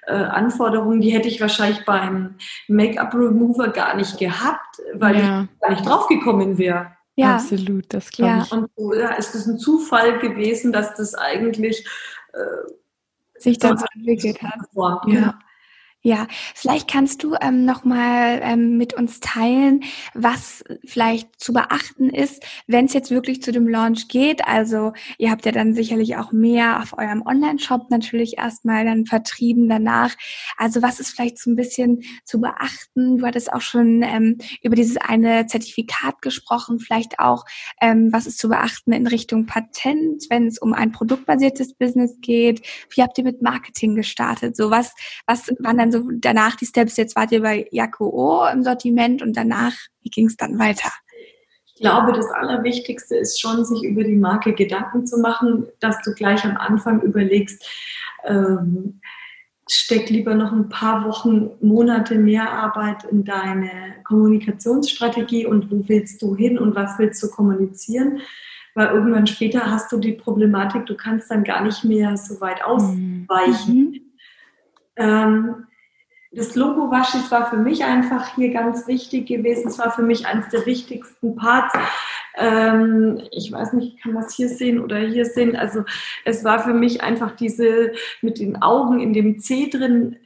[0.08, 2.36] äh, Anforderungen, die hätte ich wahrscheinlich beim
[2.68, 5.44] Make-up-Remover gar nicht gehabt, weil ja.
[5.44, 6.94] ich gar nicht draufgekommen wäre.
[7.16, 8.44] Ja, absolut, das glaube ja.
[8.44, 8.52] ich.
[8.52, 11.86] Und so ja, ist es ein Zufall gewesen, dass das eigentlich
[12.34, 14.60] äh, sich dann so entwickelt hat.
[14.76, 15.00] Ja.
[15.04, 15.34] Genau.
[16.08, 22.10] Ja, vielleicht kannst du ähm, noch mal ähm, mit uns teilen, was vielleicht zu beachten
[22.10, 24.48] ist, wenn es jetzt wirklich zu dem Launch geht.
[24.48, 29.68] Also ihr habt ja dann sicherlich auch mehr auf eurem Online-Shop natürlich erstmal dann vertrieben
[29.68, 30.16] danach.
[30.56, 33.18] Also was ist vielleicht so ein bisschen zu beachten?
[33.18, 36.80] Du hattest auch schon ähm, über dieses eine Zertifikat gesprochen.
[36.80, 37.44] Vielleicht auch,
[37.82, 42.66] ähm, was ist zu beachten in Richtung Patent, wenn es um ein produktbasiertes Business geht?
[42.96, 44.56] Wie habt ihr mit Marketing gestartet?
[44.56, 44.94] So was,
[45.26, 48.64] was waren dann so also danach die Steps, jetzt wart ihr bei Jaco O im
[48.64, 50.90] Sortiment und danach, wie ging es dann weiter?
[51.66, 56.14] Ich glaube, das Allerwichtigste ist schon, sich über die Marke Gedanken zu machen, dass du
[56.14, 57.64] gleich am Anfang überlegst,
[58.26, 59.00] ähm,
[59.70, 66.22] steck lieber noch ein paar Wochen, Monate mehr Arbeit in deine Kommunikationsstrategie und wo willst
[66.22, 68.22] du hin und was willst du kommunizieren?
[68.74, 72.60] Weil irgendwann später hast du die Problematik, du kannst dann gar nicht mehr so weit
[72.60, 73.28] mhm.
[73.28, 73.78] ausweichen.
[73.78, 74.02] Mhm.
[74.96, 75.68] Ähm,
[76.32, 79.68] das Logo Waschis war für mich einfach hier ganz wichtig gewesen.
[79.68, 81.74] Es war für mich eines der wichtigsten Parts.
[82.36, 85.56] Ähm, ich weiß nicht, kann man es hier sehen oder hier sehen.
[85.56, 85.84] Also
[86.26, 90.18] es war für mich einfach diese mit den Augen in dem C drin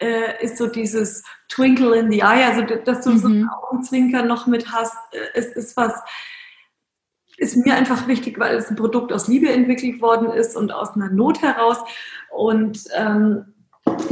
[0.00, 3.18] äh, ist so dieses Twinkle in the Eye, also dass du mhm.
[3.18, 5.92] so einen Augenzwinker noch mit hast, äh, ist, ist was,
[7.36, 10.94] ist mir einfach wichtig, weil es ein Produkt aus Liebe entwickelt worden ist und aus
[10.94, 11.78] einer Not heraus.
[12.30, 13.54] Und ähm,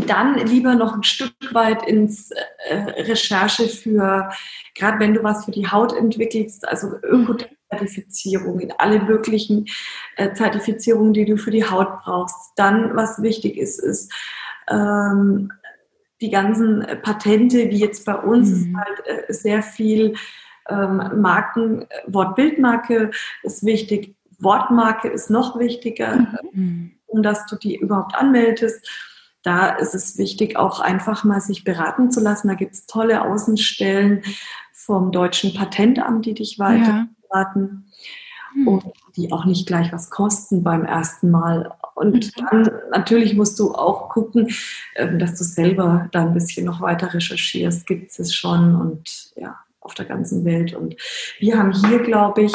[0.06, 4.30] dann lieber noch ein Stück weit ins äh, Recherche für,
[4.74, 9.66] gerade wenn du was für die Haut entwickelst, also Ökozertifizierung in alle möglichen
[10.16, 12.52] äh, Zertifizierungen, die du für die Haut brauchst.
[12.56, 14.12] Dann, was wichtig ist, ist
[14.68, 15.52] ähm,
[16.20, 18.54] die ganzen Patente, wie jetzt bei uns, mhm.
[18.56, 20.14] ist halt äh, sehr viel
[20.68, 23.10] ähm, Marken, Wortbildmarke
[23.42, 26.92] ist wichtig, Wortmarke ist noch wichtiger, mhm.
[27.06, 28.88] um dass du die überhaupt anmeldest
[29.48, 32.48] da ist es wichtig, auch einfach mal sich beraten zu lassen.
[32.48, 34.22] Da gibt es tolle Außenstellen
[34.74, 37.86] vom Deutschen Patentamt, die dich weiter beraten.
[38.52, 38.68] Hm.
[38.68, 38.84] Und
[39.16, 41.72] die auch nicht gleich was kosten beim ersten Mal.
[41.94, 42.46] Und mhm.
[42.50, 44.48] dann natürlich musst du auch gucken,
[44.96, 47.86] ähm, dass du selber da ein bisschen noch weiter recherchierst.
[47.86, 50.74] Gibt es schon und ja, auf der ganzen Welt.
[50.74, 50.94] Und
[51.38, 52.52] wir haben hier, glaube ich,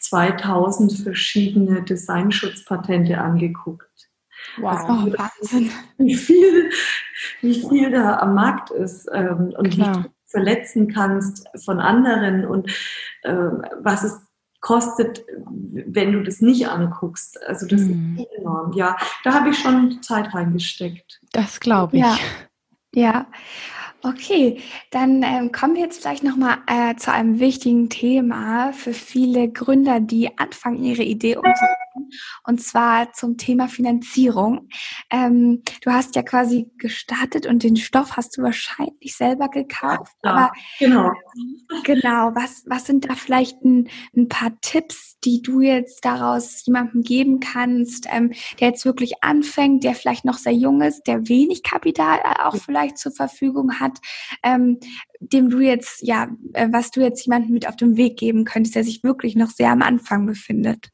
[0.00, 4.09] 2000 ähm, verschiedene Designschutzpatente angeguckt.
[4.58, 5.70] Wow, also, Wahnsinn.
[5.98, 6.70] Wie viel,
[7.42, 9.98] wie viel da am Markt ist ähm, und Klar.
[9.98, 12.70] wie du verletzen kannst von anderen und
[13.24, 14.20] ähm, was es
[14.60, 15.24] kostet,
[15.56, 17.42] wenn du das nicht anguckst.
[17.46, 18.18] Also das mhm.
[18.18, 18.72] ist enorm.
[18.72, 21.20] Ja, da habe ich schon Zeit reingesteckt.
[21.32, 22.02] Das glaube ich.
[22.02, 22.18] Ja.
[22.94, 23.26] ja.
[24.02, 24.60] Okay,
[24.90, 30.00] dann ähm, kommen wir jetzt vielleicht nochmal äh, zu einem wichtigen Thema für viele Gründer,
[30.00, 31.89] die anfangen, ihre Idee umzusetzen,
[32.44, 34.68] und zwar zum Thema Finanzierung.
[35.10, 40.12] Ähm, du hast ja quasi gestartet und den Stoff hast du wahrscheinlich selber gekauft.
[40.24, 41.12] Ja, aber genau.
[41.84, 47.02] Genau, was, was sind da vielleicht ein, ein paar Tipps, die du jetzt daraus jemandem
[47.02, 51.62] geben kannst, ähm, der jetzt wirklich anfängt, der vielleicht noch sehr jung ist, der wenig
[51.62, 53.98] Kapital äh, auch vielleicht zur Verfügung hat,
[54.42, 54.78] ähm,
[55.20, 58.74] dem du jetzt, ja, äh, was du jetzt jemandem mit auf den Weg geben könntest,
[58.74, 60.90] der sich wirklich noch sehr am Anfang befindet?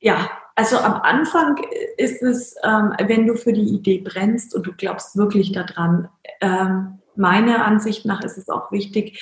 [0.00, 1.60] Ja, also am Anfang
[1.96, 6.08] ist es, ähm, wenn du für die Idee brennst und du glaubst wirklich daran,
[6.40, 9.20] ähm, meiner Ansicht nach ist es auch wichtig,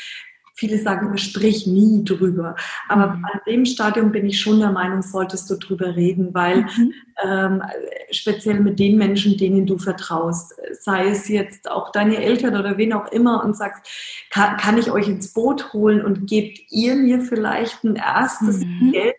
[0.59, 2.57] Viele sagen immer, sprich nie drüber.
[2.89, 3.25] Aber mhm.
[3.27, 6.95] an dem Stadium bin ich schon der Meinung, solltest du drüber reden, weil mhm.
[7.23, 7.63] ähm,
[8.11, 12.95] speziell mit den Menschen, denen du vertraust, sei es jetzt auch deine Eltern oder wen
[12.95, 13.87] auch immer und sagst,
[14.31, 18.93] kann, kann ich euch ins Boot holen und gebt ihr mir vielleicht ein erstes mhm.
[18.93, 19.17] Geld,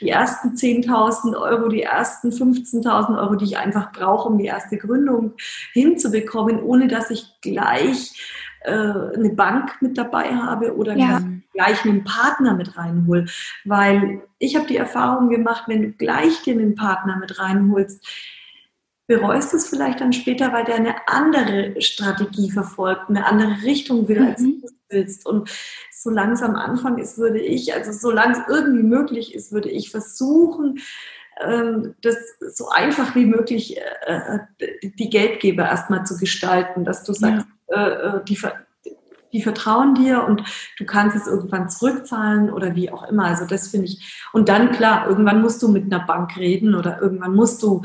[0.00, 4.76] die ersten 10.000 Euro, die ersten 15.000 Euro, die ich einfach brauche, um die erste
[4.76, 5.34] Gründung
[5.72, 8.12] hinzubekommen, ohne dass ich gleich
[8.62, 11.20] äh, eine Bank mit dabei habe oder ja.
[11.52, 13.26] gleich einen Partner mit reinhole.
[13.64, 18.06] Weil ich habe die Erfahrung gemacht, wenn du gleich dir einen Partner mit reinholst,
[19.10, 24.24] bereust es vielleicht dann später, weil der eine andere Strategie verfolgt, eine andere Richtung will,
[24.24, 24.60] als mhm.
[24.60, 25.26] du willst.
[25.26, 25.50] Und
[25.90, 30.78] so langsam Anfang ist, würde ich, also solange es irgendwie möglich ist, würde ich versuchen,
[31.40, 32.16] ähm, das
[32.54, 37.52] so einfach wie möglich äh, äh, die Geldgeber erstmal zu gestalten, dass du sagst, ja
[37.70, 38.38] äh, die,
[39.32, 40.42] die vertrauen dir und
[40.78, 43.24] du kannst es irgendwann zurückzahlen oder wie auch immer.
[43.26, 44.20] Also das finde ich.
[44.32, 47.82] Und dann klar, irgendwann musst du mit einer Bank reden oder irgendwann musst du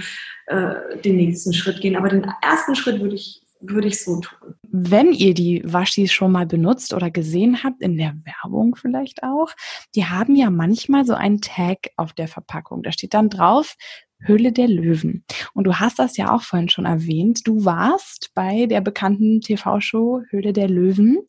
[0.47, 1.95] äh, den nächsten Schritt gehen.
[1.95, 4.55] Aber den ersten Schritt würde ich würde ich so tun.
[4.63, 9.49] Wenn ihr die Waschis schon mal benutzt oder gesehen habt, in der Werbung vielleicht auch,
[9.95, 12.83] die haben ja manchmal so einen Tag auf der Verpackung.
[12.83, 13.75] Da steht dann drauf,
[14.19, 15.23] Höhle der Löwen.
[15.53, 17.41] Und du hast das ja auch vorhin schon erwähnt.
[17.45, 21.19] Du warst bei der bekannten TV-Show Höhle der Löwen.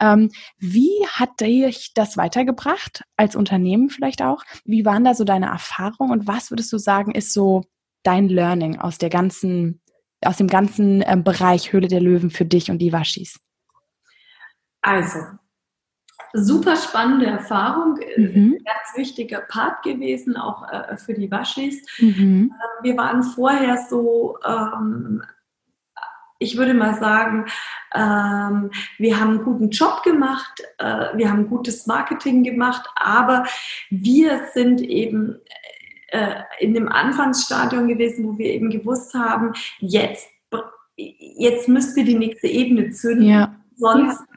[0.00, 4.44] Ähm, wie hat dich das weitergebracht als Unternehmen vielleicht auch?
[4.64, 7.62] Wie waren da so deine Erfahrungen und was würdest du sagen, ist so
[8.02, 9.80] dein Learning aus der ganzen,
[10.24, 13.38] aus dem ganzen ähm, Bereich Höhle der Löwen für dich und die Waschis?
[14.82, 15.18] Also,
[16.32, 18.58] super spannende Erfahrung, äh, mhm.
[18.64, 21.84] ganz wichtiger Part gewesen, auch äh, für die Waschis.
[21.98, 22.52] Mhm.
[22.52, 25.22] Äh, wir waren vorher so, ähm,
[26.38, 27.46] ich würde mal sagen,
[27.94, 33.44] ähm, wir haben einen guten Job gemacht, äh, wir haben gutes Marketing gemacht, aber
[33.90, 35.38] wir sind eben
[36.08, 40.28] äh, in dem Anfangsstadium gewesen, wo wir eben gewusst haben, jetzt,
[40.96, 43.28] jetzt müsst ihr die nächste Ebene zünden.
[43.28, 43.54] Ja.
[43.76, 44.32] Sonst ja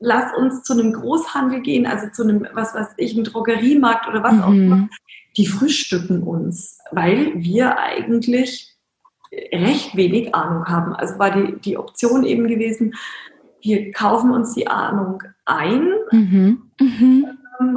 [0.00, 4.22] lass uns zu einem Großhandel gehen, also zu einem, was weiß ich, einem Drogeriemarkt oder
[4.22, 4.42] was mhm.
[4.42, 4.88] auch immer.
[5.36, 8.74] Die frühstücken uns, weil wir eigentlich
[9.32, 10.94] recht wenig Ahnung haben.
[10.94, 12.94] Also war die, die Option eben gewesen,
[13.62, 15.92] wir kaufen uns die Ahnung ein.
[16.10, 16.70] Mhm.
[16.80, 17.26] Mhm.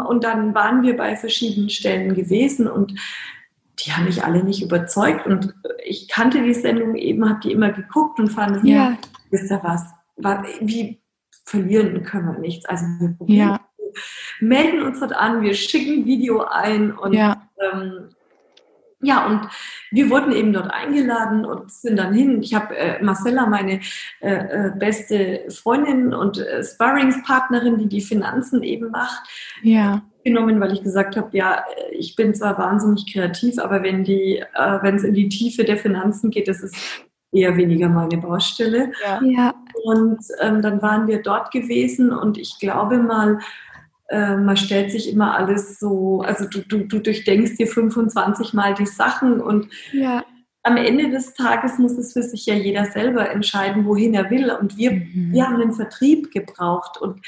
[0.07, 2.97] Und dann waren wir bei verschiedenen Stellen gewesen und
[3.79, 5.27] die haben mich alle nicht überzeugt.
[5.27, 8.97] Und ich kannte die Sendung eben, habe die immer geguckt und fand, ja.
[9.29, 9.83] wisst ihr was,
[10.62, 11.02] wie
[11.45, 12.65] verlieren können wir nichts.
[12.65, 13.60] Also wir probieren, ja.
[14.39, 17.49] melden uns dort an, wir schicken Video ein und ja.
[17.60, 18.10] ähm,
[19.03, 19.41] ja, und
[19.91, 22.41] wir wurden eben dort eingeladen und sind dann hin.
[22.41, 23.82] Ich habe äh, Marcella, meine
[24.21, 29.27] äh, äh, beste Freundin und äh, Sparringspartnerin, die die Finanzen eben macht,
[29.62, 30.03] ja.
[30.23, 34.79] genommen, weil ich gesagt habe, ja, ich bin zwar wahnsinnig kreativ, aber wenn die, äh,
[34.82, 36.75] wenn es in die Tiefe der Finanzen geht, das ist
[37.34, 38.91] eher weniger meine Baustelle.
[39.04, 39.22] Ja.
[39.24, 39.54] ja.
[39.84, 43.39] Und ähm, dann waren wir dort gewesen und ich glaube mal,
[44.10, 48.74] äh, man stellt sich immer alles so, also du, du, du durchdenkst dir 25 Mal
[48.76, 50.24] die Sachen und ja.
[50.62, 54.52] am Ende des Tages muss es für sich ja jeder selber entscheiden, wohin er will.
[54.52, 55.30] Und wir, mhm.
[55.32, 57.22] wir haben den Vertrieb gebraucht und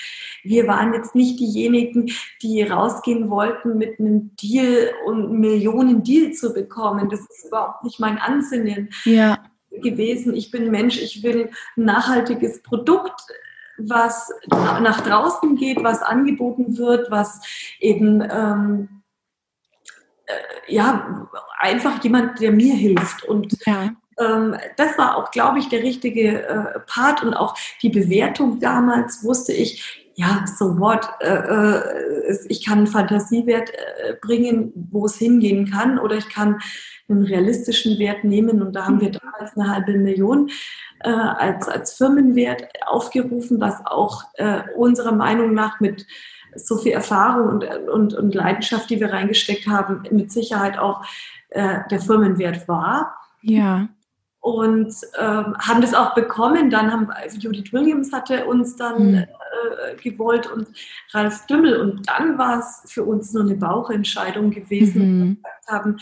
[0.44, 6.54] wir waren jetzt nicht diejenigen, die rausgehen wollten mit einem Deal und Millionen Deal zu
[6.54, 7.10] bekommen.
[7.10, 8.90] Das ist überhaupt nicht mein Ansinnen.
[9.06, 9.40] Ja
[9.82, 10.36] gewesen.
[10.36, 13.22] Ich bin Mensch, ich will ein nachhaltiges Produkt
[13.78, 17.42] was nach draußen geht, was angeboten wird, was
[17.80, 19.02] eben ähm,
[20.26, 21.28] äh, ja
[21.60, 23.24] einfach jemand, der mir hilft.
[23.24, 23.92] Und ja.
[24.20, 29.24] ähm, das war auch, glaube ich, der richtige äh, Part und auch die Bewertung damals
[29.24, 35.18] wusste ich, ja, so what, äh, äh ich kann einen Fantasiewert äh, bringen, wo es
[35.18, 36.60] hingehen kann, oder ich kann
[37.10, 40.50] einen realistischen Wert nehmen und da haben wir damals eine halbe Million
[41.02, 46.06] äh, als, als Firmenwert aufgerufen, was auch äh, unserer Meinung nach mit
[46.56, 51.06] so viel Erfahrung und, und, und Leidenschaft, die wir reingesteckt haben, mit Sicherheit auch
[51.50, 53.16] äh, der Firmenwert war.
[53.42, 53.88] Ja.
[54.40, 56.70] Und ähm, haben das auch bekommen.
[56.70, 59.18] Dann haben Judith Williams hatte uns dann mhm.
[59.18, 60.68] äh, gewollt und
[61.12, 61.80] Ralf Dümmel.
[61.80, 65.02] Und dann war es für uns nur eine Bauchentscheidung gewesen.
[65.02, 65.24] Mhm.
[65.30, 65.98] Wir gesagt haben,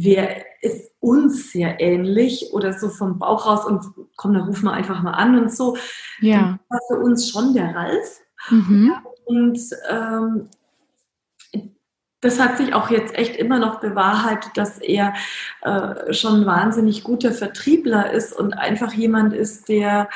[0.00, 3.84] wer ist uns sehr ähnlich oder so vom Bauch raus und
[4.16, 5.76] komm, dann rufen wir einfach mal an und so.
[6.20, 6.58] Ja.
[6.68, 8.20] war für uns schon der Ralf.
[8.50, 8.92] Mhm.
[9.24, 10.48] Und ähm,
[12.20, 15.14] das hat sich auch jetzt echt immer noch bewahrheitet, dass er
[15.62, 20.08] äh, schon ein wahnsinnig guter Vertriebler ist und einfach jemand ist, der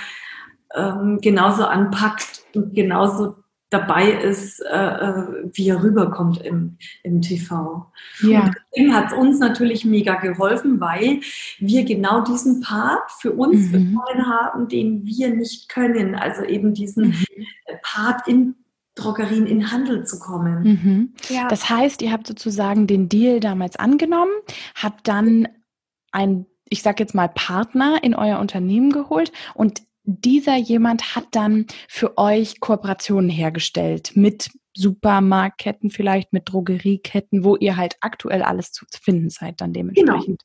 [0.74, 3.41] ähm, genauso anpackt und genauso
[3.72, 7.90] dabei ist, äh, äh, wie er rüberkommt im, im TV.
[8.22, 8.44] Ja.
[8.44, 11.20] Und deswegen hat es uns natürlich mega geholfen, weil
[11.58, 13.72] wir genau diesen Part für uns mhm.
[13.72, 16.14] bekommen haben, den wir nicht können.
[16.14, 17.46] Also eben diesen mhm.
[17.82, 18.56] Part in
[18.94, 20.62] Drogerien in Handel zu kommen.
[20.62, 21.14] Mhm.
[21.28, 21.48] Ja.
[21.48, 24.32] Das heißt, ihr habt sozusagen den Deal damals angenommen,
[24.74, 25.48] habt dann
[26.10, 31.66] ein, ich sag jetzt mal, Partner in euer Unternehmen geholt und dieser jemand hat dann
[31.88, 38.86] für euch Kooperationen hergestellt mit Supermarktketten, vielleicht mit Drogerieketten, wo ihr halt aktuell alles zu
[38.90, 40.42] finden seid, dann dementsprechend.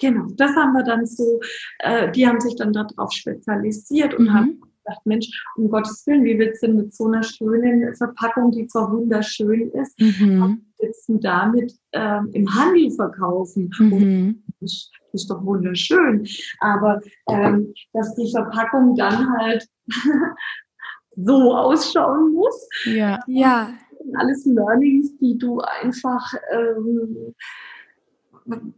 [0.00, 0.34] Genau, genau.
[0.36, 1.40] das haben wir dann so,
[1.78, 4.34] äh, die haben sich dann darauf spezialisiert und mhm.
[4.34, 8.50] haben gedacht, Mensch, um Gottes Willen, wie willst du denn mit so einer schönen Verpackung,
[8.50, 10.66] die zwar wunderschön ist, mhm.
[10.78, 13.70] willst du damit ähm, im Handel verkaufen?
[13.78, 14.42] Mhm.
[14.60, 16.26] Das ist doch wunderschön.
[16.60, 19.66] Aber ähm, dass die Verpackung dann halt
[21.16, 22.68] so ausschauen muss.
[22.84, 23.20] Ja.
[23.26, 23.72] ja.
[24.14, 27.34] Alles Learnings, die du einfach, ähm,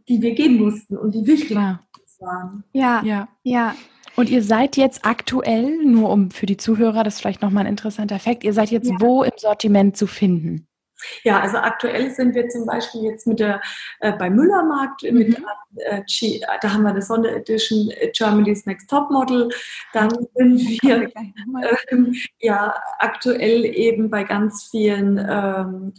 [0.07, 2.63] die wir gehen mussten und die wichtig waren.
[2.71, 3.75] Ja, ja, ja.
[4.15, 7.71] Und ihr seid jetzt aktuell, nur um für die Zuhörer, das ist vielleicht nochmal ein
[7.71, 8.95] interessanter Fakt, ihr seid jetzt ja.
[8.99, 10.67] wo im Sortiment zu finden?
[11.23, 13.61] Ja, also aktuell sind wir zum Beispiel jetzt mit der
[13.99, 15.17] äh, bei Müllermarkt mhm.
[15.17, 15.37] mit
[15.75, 16.01] äh,
[16.61, 19.49] da haben wir eine Sonderedition äh, Germany's Next Top Model.
[19.93, 21.97] Dann sind wir äh,
[22.39, 25.93] ja aktuell eben bei ganz vielen ähm,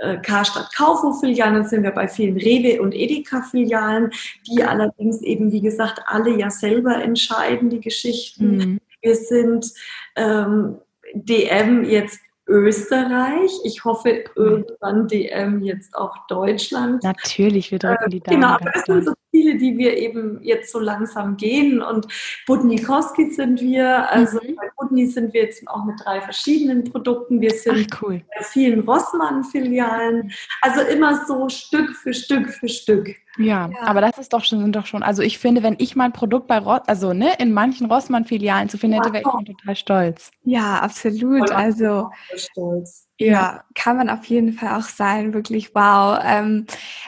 [0.00, 4.10] äh, Karstadt Kaufhof-Filialen, dann sind wir bei vielen Rewe und Edeka-Filialen,
[4.46, 8.56] die allerdings eben, wie gesagt, alle ja selber entscheiden, die Geschichten.
[8.56, 8.80] Mhm.
[9.02, 9.72] Wir sind
[10.16, 10.78] ähm,
[11.14, 13.52] DM jetzt Österreich.
[13.64, 17.02] Ich hoffe irgendwann DM jetzt auch Deutschland.
[17.02, 18.40] Natürlich, wir drücken die äh, Daumen.
[18.40, 21.80] Genau, aber das sind so viele, die wir eben jetzt so langsam gehen.
[21.80, 22.06] Und
[22.46, 24.56] Budnikowski sind wir, also mhm.
[24.56, 27.40] bei Budni sind wir jetzt auch mit drei verschiedenen Produkten.
[27.40, 28.22] Wir sind Ach, cool.
[28.36, 30.32] bei vielen Rossmann-Filialen.
[30.62, 33.14] Also immer so Stück für Stück für Stück.
[33.38, 35.96] Ja, ja, aber das ist doch schon, sind doch schon, also ich finde, wenn ich
[35.96, 39.46] mal ein Produkt bei Ross, also ne, in manchen Rossmann-Filialen zu finden hätte, wäre ich
[39.46, 40.30] total stolz.
[40.42, 41.50] Ja, absolut.
[41.50, 43.10] Also, stolz.
[43.22, 46.18] Ja, kann man auf jeden Fall auch sein, wirklich wow.
[46.24, 46.64] Ähm,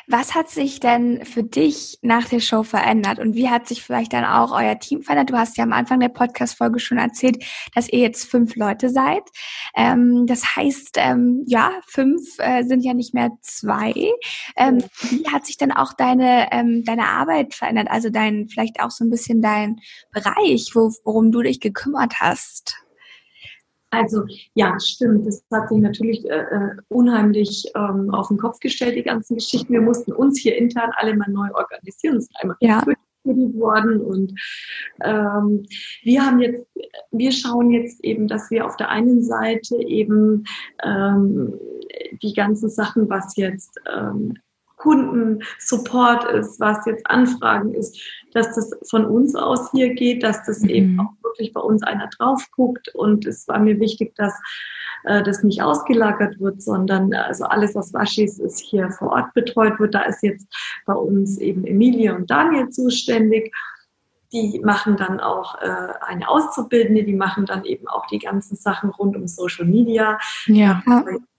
[0.06, 4.12] was hat sich denn für dich nach der Show verändert und wie hat sich vielleicht
[4.12, 5.30] dann auch euer Team verändert?
[5.30, 7.42] Du hast ja am Anfang der Podcast-Folge schon erzählt,
[7.74, 9.22] dass ihr jetzt fünf Leute seid.
[9.74, 13.94] Ähm, das heißt, ähm, ja, fünf äh, sind ja nicht mehr zwei.
[14.56, 17.88] Ähm, wie hat sich dann auch deine, ähm, deine Arbeit verändert?
[17.90, 19.80] Also dein, vielleicht auch so ein bisschen dein
[20.12, 22.76] Bereich, wo, worum du dich gekümmert hast?
[23.90, 25.26] Also ja, stimmt.
[25.26, 29.72] Das hat sich natürlich äh, äh, unheimlich ähm, auf den Kopf gestellt, die ganzen Geschichten.
[29.72, 32.14] Wir mussten uns hier intern alle mal neu organisieren.
[32.14, 32.82] Das ist einmal ja.
[33.24, 34.32] worden und
[35.04, 35.66] ähm,
[36.02, 36.66] wir haben jetzt,
[37.10, 40.44] wir schauen jetzt eben, dass wir auf der einen Seite eben
[40.82, 41.52] ähm,
[42.22, 44.38] die ganzen Sachen, was jetzt ähm,
[44.82, 48.00] Kundensupport ist, was jetzt Anfragen ist,
[48.32, 50.68] dass das von uns aus hier geht, dass das mhm.
[50.68, 52.88] eben auch wirklich bei uns einer drauf guckt.
[52.94, 54.34] Und es war mir wichtig, dass
[55.04, 59.78] äh, das nicht ausgelagert wird, sondern also alles, was Waschis ist, hier vor Ort betreut
[59.78, 59.94] wird.
[59.94, 60.46] Da ist jetzt
[60.84, 63.54] bei uns eben Emilie und Daniel zuständig.
[64.32, 68.90] Die machen dann auch äh, eine Auszubildende, die machen dann eben auch die ganzen Sachen
[68.90, 70.18] rund um Social Media.
[70.46, 70.82] Ja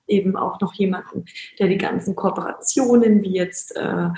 [0.07, 1.25] eben auch noch jemanden,
[1.59, 4.09] der die ganzen Kooperationen, wie jetzt äh,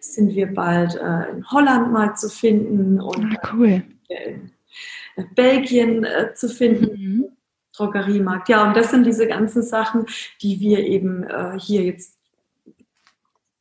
[0.00, 3.82] sind wir bald äh, in Holland mal zu finden und ah, cool.
[4.08, 4.50] in
[5.16, 7.00] äh, Belgien äh, zu finden.
[7.00, 7.24] Mhm.
[7.76, 8.48] Drogeriemarkt.
[8.48, 10.06] Ja, und das sind diese ganzen Sachen,
[10.40, 12.16] die wir eben äh, hier jetzt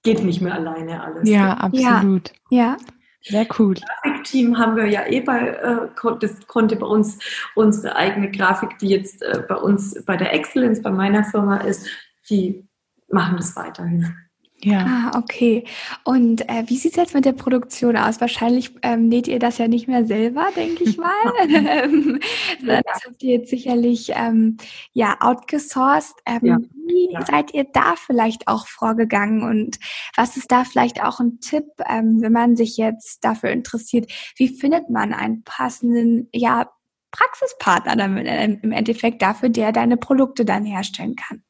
[0.04, 1.28] geht nicht mehr alleine alles.
[1.28, 2.32] Ja, absolut.
[2.50, 2.58] Ja.
[2.58, 2.78] ja.
[3.26, 3.76] Sehr cool.
[3.76, 7.20] Grafikteam haben wir ja eh bei, äh, das konnte bei uns
[7.56, 11.88] unsere eigene Grafik, die jetzt äh, bei uns bei der Excellence, bei meiner Firma ist,
[12.30, 12.68] die
[13.08, 14.14] machen das weiterhin.
[14.64, 15.12] Ja.
[15.14, 15.66] Ah, okay.
[16.04, 18.22] Und äh, wie sieht es jetzt mit der Produktion aus?
[18.22, 21.12] Wahrscheinlich ähm, näht ihr das ja nicht mehr selber, denke ich mal.
[21.48, 21.84] Ja.
[22.84, 24.58] Das habt ihr jetzt sicherlich ähm,
[24.94, 26.16] ja outgesourced.
[26.26, 26.58] Ähm, ja.
[26.88, 27.26] Wie ja.
[27.26, 29.44] seid ihr da vielleicht auch vorgegangen?
[29.44, 29.80] Und
[30.16, 34.12] was ist da vielleicht auch ein Tipp, ähm, wenn man sich jetzt dafür interessiert?
[34.38, 36.70] Wie findet man einen passenden, ja,
[37.12, 41.44] Praxispartner dann im Endeffekt dafür, der deine Produkte dann herstellen kann?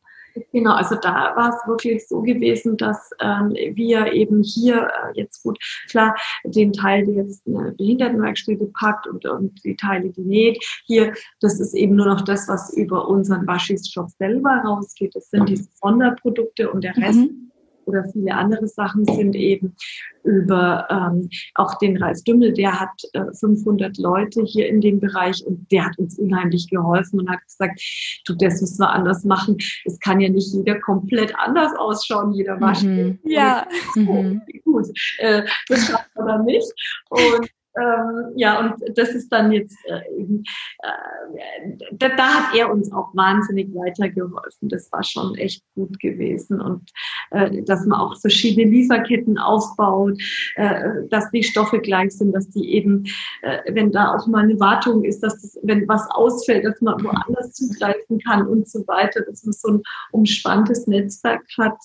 [0.51, 5.43] Genau, also da war es wirklich so gewesen, dass ähm, wir eben hier äh, jetzt
[5.43, 10.63] gut, klar, den Teil, der jetzt eine Behindertenwerkstätte packt und, und die Teile, die näht,
[10.85, 15.15] hier, das ist eben nur noch das, was über unseren Waschis-Shop selber rausgeht.
[15.15, 17.42] Das sind diese Sonderprodukte und der Rest mhm
[17.85, 19.75] oder viele andere Sachen sind eben
[20.23, 25.45] über ähm, auch den Ralf Dümmel, der hat äh, 500 Leute hier in dem Bereich
[25.45, 27.81] und der hat uns unheimlich geholfen und hat gesagt,
[28.25, 29.57] du, das müssen wir anders machen.
[29.85, 32.57] Es kann ja nicht jeder komplett anders ausschauen, jeder.
[32.57, 33.19] Mhm.
[33.25, 33.67] Ja.
[33.95, 34.41] Mhm.
[34.63, 36.71] Gut, äh, das schafft man dann nicht.
[37.09, 42.91] Und ähm, ja, und das ist dann jetzt, äh, äh, da, da, hat er uns
[42.91, 44.69] auch wahnsinnig weitergeholfen.
[44.69, 46.61] Das war schon echt gut gewesen.
[46.61, 46.91] Und
[47.31, 50.21] äh, dass man auch verschiedene Lieferketten aufbaut,
[50.55, 53.05] äh, dass die Stoffe gleich sind, dass die eben,
[53.41, 57.03] äh, wenn da auch mal eine Wartung ist, dass das, wenn was ausfällt, dass man
[57.03, 61.77] woanders zugreifen kann und so weiter, dass man so ein umspanntes Netzwerk hat.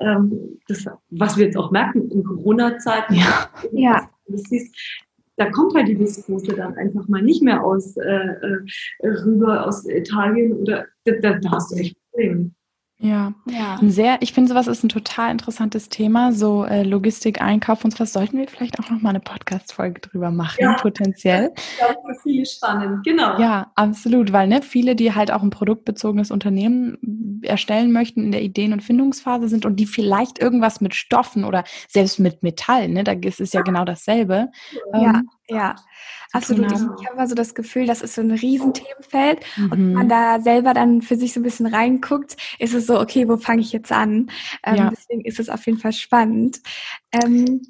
[0.00, 3.14] Ähm, das, was wir jetzt auch merken in Corona-Zeiten.
[3.14, 3.50] Ja.
[3.72, 4.08] ja.
[4.28, 4.74] Du siehst,
[5.36, 9.86] da kommt halt die Viskose dann einfach mal nicht mehr aus äh, äh, rüber aus
[9.86, 12.50] Italien oder da, da hast du echt Probleme.
[12.98, 13.78] Ja, ja.
[13.82, 18.14] sehr, ich finde sowas ist ein total interessantes Thema, so äh, Logistik, Einkauf und sowas.
[18.14, 21.52] Sollten wir vielleicht auch nochmal eine Podcast-Folge drüber machen, ja, potenziell.
[21.76, 23.38] Glaube, für viele spannend, genau.
[23.38, 28.42] Ja, absolut, weil ne, viele, die halt auch ein produktbezogenes Unternehmen erstellen möchten, in der
[28.42, 33.04] Ideen- und Findungsphase sind und die vielleicht irgendwas mit Stoffen oder selbst mit Metall, ne,
[33.04, 34.48] da ist es ja genau dasselbe.
[34.94, 35.76] Ja, ähm, ja.
[36.32, 36.66] Absolut.
[36.72, 39.64] Ich, ich habe mal so das Gefühl, das ist so ein Riesenthemenfeld mhm.
[39.64, 43.00] und wenn man da selber dann für sich so ein bisschen reinguckt, ist es so,
[43.00, 44.30] okay, wo fange ich jetzt an?
[44.64, 44.90] Ähm, ja.
[44.90, 46.60] Deswegen ist es auf jeden Fall spannend.
[47.12, 47.62] Ähm,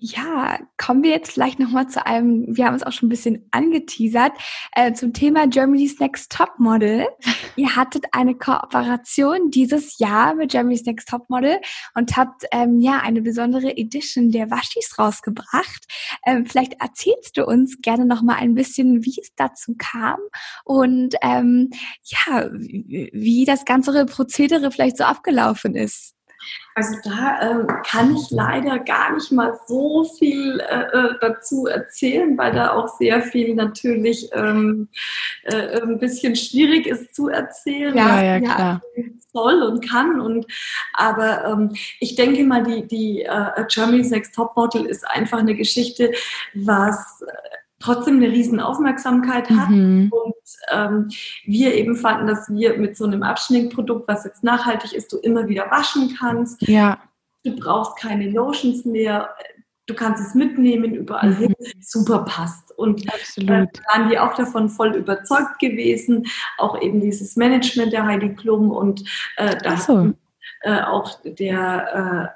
[0.00, 3.48] ja, kommen wir jetzt vielleicht nochmal zu einem, wir haben es auch schon ein bisschen
[3.50, 4.32] angeteasert,
[4.72, 7.08] äh, zum Thema Germany's Next Top Model.
[7.56, 11.58] Ihr hattet eine Kooperation dieses Jahr mit Germany's Next Top Model
[11.96, 15.84] und habt ähm, ja eine besondere Edition der Waschis rausgebracht.
[16.24, 20.20] Ähm, vielleicht erzählst du uns gerne nochmal ein bisschen, wie es dazu kam
[20.64, 21.70] und ähm,
[22.04, 26.14] ja, wie das ganze Prozedere vielleicht so abgelaufen ist.
[26.74, 32.38] Also da ähm, kann ich leider gar nicht mal so viel äh, äh, dazu erzählen,
[32.38, 34.88] weil da auch sehr viel natürlich ähm,
[35.44, 37.96] äh, ein bisschen schwierig ist zu erzählen.
[37.96, 38.82] Ja, ja, klar.
[39.32, 40.46] Soll und kann und
[40.94, 45.54] aber ähm, ich denke mal die die äh, Germany's Next Top Model ist einfach eine
[45.54, 46.12] Geschichte,
[46.54, 47.22] was
[47.80, 49.70] trotzdem eine riesen Aufmerksamkeit hat.
[49.70, 50.10] Mhm.
[50.10, 50.34] Und
[50.70, 51.08] ähm,
[51.44, 55.48] wir eben fanden, dass wir mit so einem Abschnittprodukt, was jetzt nachhaltig ist, du immer
[55.48, 56.60] wieder waschen kannst.
[56.62, 56.98] Ja.
[57.44, 59.30] Du brauchst keine Lotions mehr.
[59.86, 61.36] Du kannst es mitnehmen, überall mhm.
[61.36, 61.54] hin.
[61.80, 62.76] Super passt.
[62.76, 63.50] Und Absolut.
[63.50, 66.26] Äh, waren die auch davon voll überzeugt gewesen.
[66.58, 69.04] Auch eben dieses Management der Heidi Klum und
[69.36, 69.98] äh, da so.
[69.98, 70.14] hat
[70.62, 72.32] äh, auch der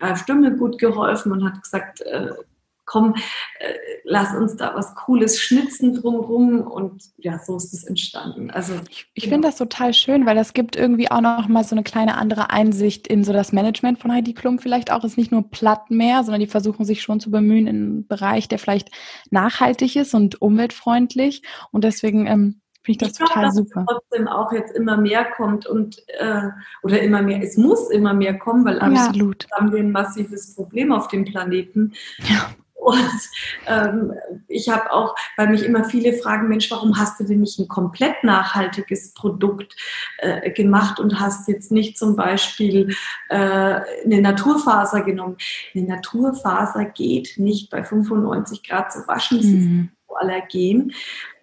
[0.00, 2.30] äh, Ralf Stümmel gut geholfen und hat gesagt, äh,
[2.86, 3.14] komm,
[3.58, 3.74] äh,
[4.04, 8.50] lass uns da was Cooles schnitzen drumherum und ja, so ist es entstanden.
[8.50, 9.30] Also ich, ich ja.
[9.30, 12.50] finde das total schön, weil das gibt irgendwie auch noch mal so eine kleine andere
[12.50, 15.04] Einsicht in so das Management von Heidi Klum vielleicht auch.
[15.04, 18.48] Ist nicht nur platt mehr, sondern die versuchen sich schon zu bemühen in einem Bereich,
[18.48, 18.90] der vielleicht
[19.30, 23.84] nachhaltig ist und umweltfreundlich und deswegen ähm, Finde ich das ich total glaube, super.
[23.84, 26.42] Dass trotzdem auch jetzt immer mehr kommt und äh,
[26.84, 29.48] oder immer mehr, es muss immer mehr kommen, weil Absolut.
[29.50, 31.94] haben wir ein massives Problem auf dem Planeten.
[32.28, 32.48] Ja.
[32.76, 33.20] Und
[33.66, 34.12] ähm,
[34.48, 37.68] ich habe auch, weil mich immer viele fragen, Mensch, warum hast du denn nicht ein
[37.68, 39.74] komplett nachhaltiges Produkt
[40.18, 42.94] äh, gemacht und hast jetzt nicht zum Beispiel
[43.28, 43.36] äh,
[44.04, 45.36] eine Naturfaser genommen?
[45.74, 49.90] Eine Naturfaser geht nicht bei 95 Grad zu waschen, das mhm.
[49.90, 50.92] ist Allergen.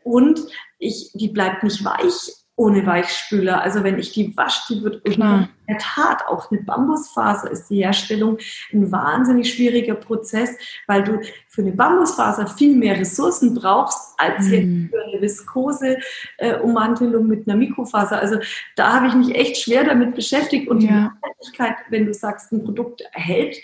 [0.04, 0.40] Und
[0.80, 3.62] ich, die bleibt nicht weich ohne Weichspüler.
[3.62, 6.28] Also wenn ich die wasche, die wird irgendwann hart.
[6.28, 8.38] Auch eine Bambusfaser ist die Herstellung
[8.72, 10.56] ein wahnsinnig schwieriger Prozess,
[10.88, 14.90] weil du für eine Bambusfaser viel mehr Ressourcen brauchst als mhm.
[14.92, 18.20] für eine Viskose-Ummantelung äh, mit einer Mikrofaser.
[18.20, 18.38] Also
[18.76, 20.88] da habe ich mich echt schwer damit beschäftigt und ja.
[20.88, 23.58] die Nachhaltigkeit, wenn du sagst, ein Produkt hält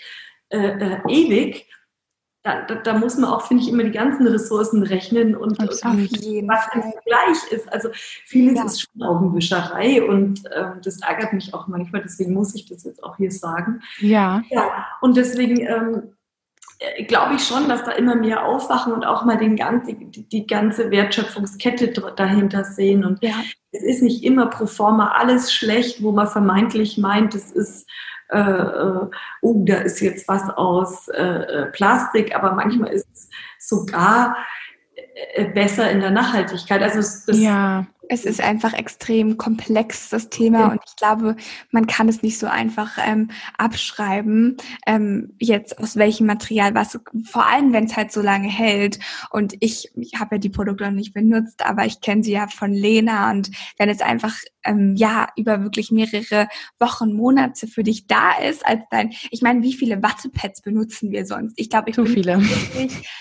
[0.48, 1.68] äh, äh, ewig,
[2.42, 5.68] da, da, da, muss man auch, finde ich, immer die ganzen Ressourcen rechnen und, und
[5.68, 7.70] was im Vergleich ist.
[7.70, 8.64] Also vieles ja.
[8.64, 13.04] ist schon Augenwischerei und äh, das ärgert mich auch manchmal, deswegen muss ich das jetzt
[13.04, 13.82] auch hier sagen.
[13.98, 14.42] Ja.
[14.48, 16.14] ja und deswegen ähm,
[16.78, 20.26] äh, glaube ich schon, dass da immer mehr aufwachen und auch mal den ganzen, die,
[20.26, 23.04] die ganze Wertschöpfungskette dahinter sehen.
[23.04, 23.34] Und ja.
[23.70, 27.86] es ist nicht immer pro forma alles schlecht, wo man vermeintlich meint, es ist
[29.42, 33.28] oh, da ist jetzt was aus äh, äh, Plastik, aber manchmal ist es
[33.58, 34.36] sogar
[35.34, 36.82] äh, besser in der Nachhaltigkeit.
[36.82, 40.72] Also das, ja es ist einfach extrem komplex, das Thema.
[40.72, 41.36] Und ich glaube,
[41.70, 47.46] man kann es nicht so einfach ähm, abschreiben, ähm, jetzt aus welchem Material was, vor
[47.46, 48.98] allem wenn es halt so lange hält.
[49.30, 52.48] Und ich, ich habe ja die Produkte noch nicht benutzt, aber ich kenne sie ja
[52.48, 53.30] von Lena.
[53.30, 54.34] Und wenn es einfach
[54.64, 56.48] ähm, ja über wirklich mehrere
[56.78, 61.26] Wochen, Monate für dich da ist, als dein, ich meine, wie viele Wattepads benutzen wir
[61.26, 61.54] sonst?
[61.56, 62.40] Ich glaube, ich Zu viele.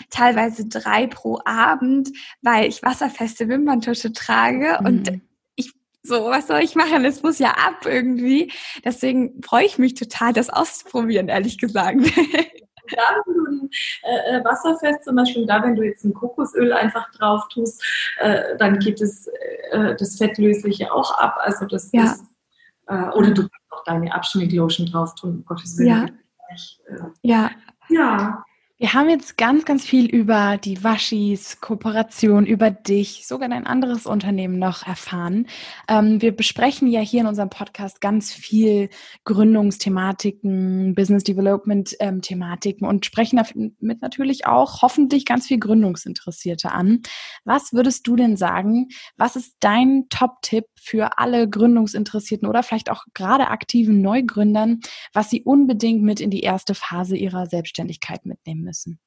[0.09, 2.09] teilweise drei pro Abend,
[2.41, 5.21] weil ich wasserfeste Wimperntusche trage und mhm.
[5.55, 5.73] ich
[6.03, 7.03] so, was soll ich machen?
[7.05, 8.51] Es muss ja ab irgendwie.
[8.85, 11.99] Deswegen freue ich mich total, das auszuprobieren, ehrlich gesagt.
[12.95, 13.69] da, wenn du ein
[14.03, 17.83] äh, äh, wasserfest zum Beispiel, da, wenn du jetzt ein Kokosöl einfach drauf tust,
[18.17, 19.27] äh, dann geht es,
[19.71, 21.37] äh, das Fettlösliche auch ab.
[21.41, 22.03] Also das ja.
[22.03, 22.23] ist,
[22.87, 25.89] äh, oder du kannst auch deine Abschnittlotion drauf tun, um Gottes Willen.
[25.89, 26.05] Ja.
[26.87, 27.51] Äh, ja.
[27.89, 28.43] Ja.
[28.81, 34.05] Wir haben jetzt ganz, ganz viel über die Waschis, Kooperation, über dich, sogar ein anderes
[34.05, 35.47] Unternehmen noch erfahren.
[35.89, 38.87] Ähm, wir besprechen ja hier in unserem Podcast ganz viel
[39.25, 47.01] Gründungsthematiken, Business Development ähm, Thematiken und sprechen damit natürlich auch hoffentlich ganz viel Gründungsinteressierte an.
[47.43, 48.87] Was würdest du denn sagen?
[49.17, 54.79] Was ist dein Top-Tipp für alle Gründungsinteressierten oder vielleicht auch gerade aktiven Neugründern,
[55.11, 58.99] was sie unbedingt mit in die erste Phase ihrer Selbstständigkeit mitnehmen müssen?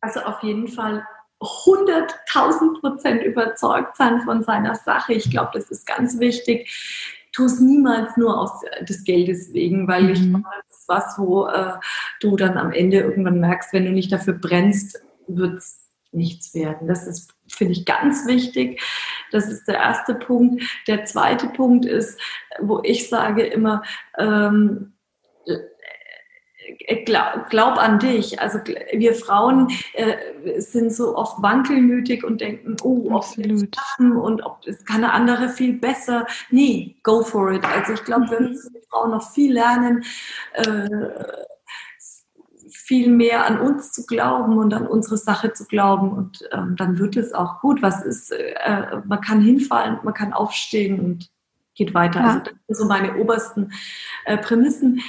[0.00, 1.06] Also auf jeden Fall
[1.40, 5.14] 100.000 Prozent überzeugt sein von seiner Sache.
[5.14, 6.70] Ich glaube, das ist ganz wichtig.
[7.32, 10.10] Tu es niemals nur aus des Geldes wegen, weil mhm.
[10.10, 11.72] ich glaube, das ist was, wo äh,
[12.20, 15.80] du dann am Ende irgendwann merkst, wenn du nicht dafür brennst, wird es
[16.12, 16.86] nichts werden.
[16.86, 18.80] Das ist, finde ich, ganz wichtig.
[19.32, 20.62] Das ist der erste Punkt.
[20.86, 22.20] Der zweite Punkt ist,
[22.60, 23.82] wo ich sage immer,
[24.16, 24.92] ähm,
[25.46, 25.58] äh,
[27.04, 28.40] glaub, glaub, an dich.
[28.40, 34.16] Also wir Frauen äh, sind so oft wankelmütig und denken, oh, ob wir es schaffen
[34.16, 36.26] und ob es kann eine andere viel besser.
[36.50, 37.64] Nee, go for it.
[37.64, 38.48] Also ich glaube, wir mhm.
[38.48, 40.04] müssen Frauen noch viel lernen.
[40.54, 40.88] Äh,
[42.84, 46.98] viel mehr an uns zu glauben und an unsere Sache zu glauben und ähm, dann
[46.98, 47.80] wird es auch gut.
[47.80, 51.30] Was ist, äh, man kann hinfallen, man kann aufstehen und
[51.74, 52.20] geht weiter.
[52.20, 52.26] Ja.
[52.26, 53.72] Also das sind so meine obersten
[54.26, 55.00] äh, Prämissen.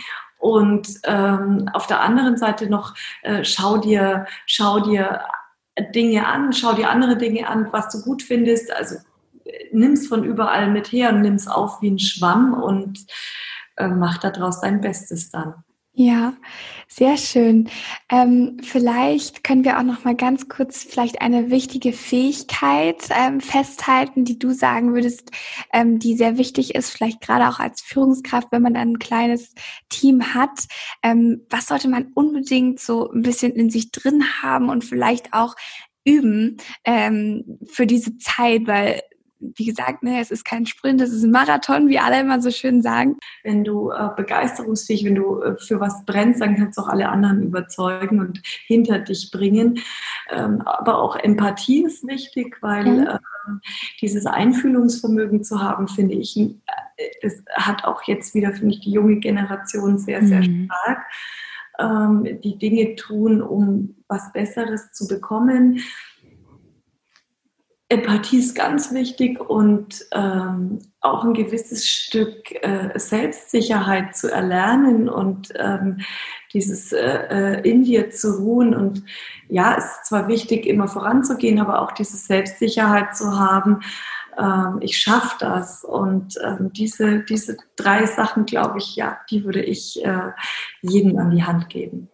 [0.45, 2.93] Und ähm, auf der anderen Seite noch,
[3.23, 5.21] äh, schau dir, schau dir
[5.95, 8.71] Dinge an, schau dir andere Dinge an, was du gut findest.
[8.71, 8.97] Also
[9.43, 13.07] äh, nimm's von überall mit her und nimm's auf wie ein Schwamm und
[13.77, 15.64] äh, mach daraus dein Bestes dann.
[15.97, 16.33] Ja,
[16.89, 17.69] sehr schön.
[18.11, 24.25] Ähm, vielleicht können wir auch noch mal ganz kurz vielleicht eine wichtige Fähigkeit ähm, festhalten,
[24.25, 25.31] die du sagen würdest,
[25.71, 29.53] ähm, die sehr wichtig ist, vielleicht gerade auch als Führungskraft, wenn man ein kleines
[29.87, 30.67] Team hat.
[31.01, 35.55] Ähm, was sollte man unbedingt so ein bisschen in sich drin haben und vielleicht auch
[36.03, 39.01] üben ähm, für diese Zeit, weil
[39.39, 42.51] wie gesagt, ne, es ist kein Sprint, es ist ein Marathon, wie alle immer so
[42.51, 43.17] schön sagen.
[43.43, 47.09] Wenn du äh, begeisterungsfähig, wenn du äh, für was brennst, dann kannst du auch alle
[47.09, 49.79] anderen überzeugen und hinter dich bringen.
[50.31, 53.07] Ähm, aber auch Empathie ist wichtig, weil mhm.
[53.07, 53.19] äh,
[54.01, 56.53] dieses Einfühlungsvermögen zu haben, finde ich, äh,
[57.21, 60.69] das hat auch jetzt wieder, finde ich, die junge Generation sehr, sehr mhm.
[60.69, 61.03] stark.
[61.77, 65.81] Ähm, die Dinge tun, um was Besseres zu bekommen
[67.87, 75.49] Empathie ist ganz wichtig und ähm, auch ein gewisses Stück äh, Selbstsicherheit zu erlernen und
[75.55, 75.99] ähm,
[76.51, 78.73] dieses äh, äh, in dir zu ruhen.
[78.73, 79.03] Und
[79.49, 83.81] ja, es ist zwar wichtig, immer voranzugehen, aber auch diese Selbstsicherheit zu haben.
[84.35, 85.83] Ähm, ich schaffe das.
[85.83, 90.31] Und ähm, diese, diese drei Sachen, glaube ich, ja, die würde ich äh,
[90.81, 92.09] jedem an die Hand geben.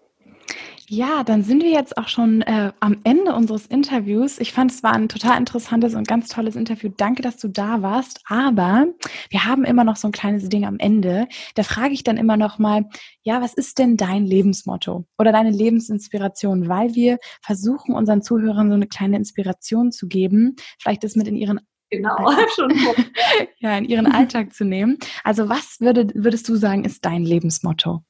[0.93, 4.39] Ja, dann sind wir jetzt auch schon äh, am Ende unseres Interviews.
[4.39, 6.91] Ich fand, es war ein total interessantes und ganz tolles Interview.
[6.97, 8.19] Danke, dass du da warst.
[8.27, 8.87] Aber
[9.29, 11.29] wir haben immer noch so ein kleines Ding am Ende.
[11.55, 12.89] Da frage ich dann immer noch mal,
[13.23, 16.67] ja, was ist denn dein Lebensmotto oder deine Lebensinspiration?
[16.67, 21.37] Weil wir versuchen, unseren Zuhörern so eine kleine Inspiration zu geben, vielleicht das mit in
[21.37, 22.17] ihren Genau,
[22.53, 22.73] schon.
[23.59, 24.97] ja, in ihren Alltag zu nehmen.
[25.23, 28.03] Also was würde, würdest du sagen, ist dein Lebensmotto?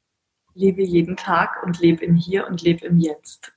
[0.53, 3.53] Lebe jeden Tag und lebe im Hier und lebe im Jetzt.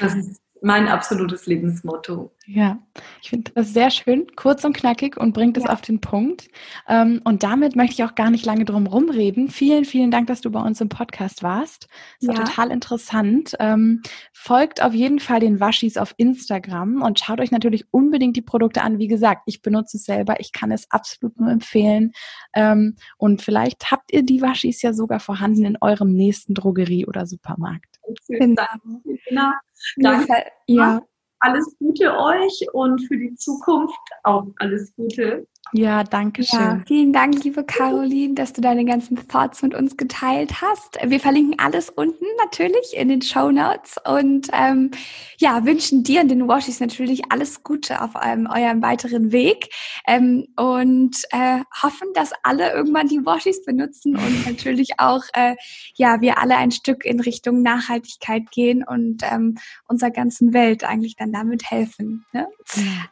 [0.00, 2.32] Das ist mein absolutes Lebensmotto.
[2.46, 2.78] Ja,
[3.22, 5.70] ich finde das sehr schön, kurz und knackig und bringt es ja.
[5.70, 6.48] auf den Punkt.
[6.88, 9.50] Ähm, und damit möchte ich auch gar nicht lange drum rumreden.
[9.50, 11.88] Vielen, vielen Dank, dass du bei uns im Podcast warst.
[12.20, 12.44] Das war ja.
[12.44, 13.54] total interessant.
[13.60, 14.00] Ähm,
[14.32, 18.80] folgt auf jeden Fall den Waschis auf Instagram und schaut euch natürlich unbedingt die Produkte
[18.80, 18.98] an.
[18.98, 20.40] Wie gesagt, ich benutze es selber.
[20.40, 22.12] Ich kann es absolut nur empfehlen.
[22.54, 27.26] Ähm, und vielleicht habt ihr die Waschis ja sogar vorhanden in eurem nächsten Drogerie oder
[27.26, 27.98] Supermarkt.
[28.26, 28.80] Vielen Dank.
[29.28, 29.50] Genau.
[29.96, 30.44] Danke.
[30.66, 31.02] Ja.
[31.40, 35.46] Alles Gute euch und für die Zukunft auch alles Gute.
[35.72, 36.58] Ja, danke schön.
[36.58, 40.98] Ja, vielen Dank, liebe Caroline, dass du deine ganzen Thoughts mit uns geteilt hast.
[41.04, 44.90] Wir verlinken alles unten natürlich in den Show Notes und ähm,
[45.36, 49.68] ja, wünschen dir und den Washis natürlich alles Gute auf ähm, eurem weiteren Weg
[50.06, 55.54] ähm, und äh, hoffen, dass alle irgendwann die Washis benutzen und natürlich auch, äh,
[55.96, 61.16] ja, wir alle ein Stück in Richtung Nachhaltigkeit gehen und ähm, unserer ganzen Welt eigentlich
[61.16, 62.24] dann damit helfen.
[62.32, 62.46] Ne?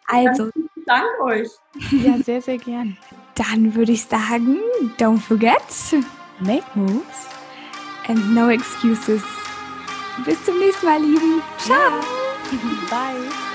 [0.07, 0.51] Also.
[0.87, 1.49] Danke euch.
[1.91, 2.97] Ja, sehr, sehr gern.
[3.35, 4.59] Dann würde ich sagen,
[4.99, 5.61] don't forget,
[6.41, 7.29] make moves
[8.09, 9.23] and no excuses.
[10.25, 11.43] Bis zum nächsten Mal, Lieben.
[11.59, 12.01] Ciao.
[12.91, 13.46] Bye.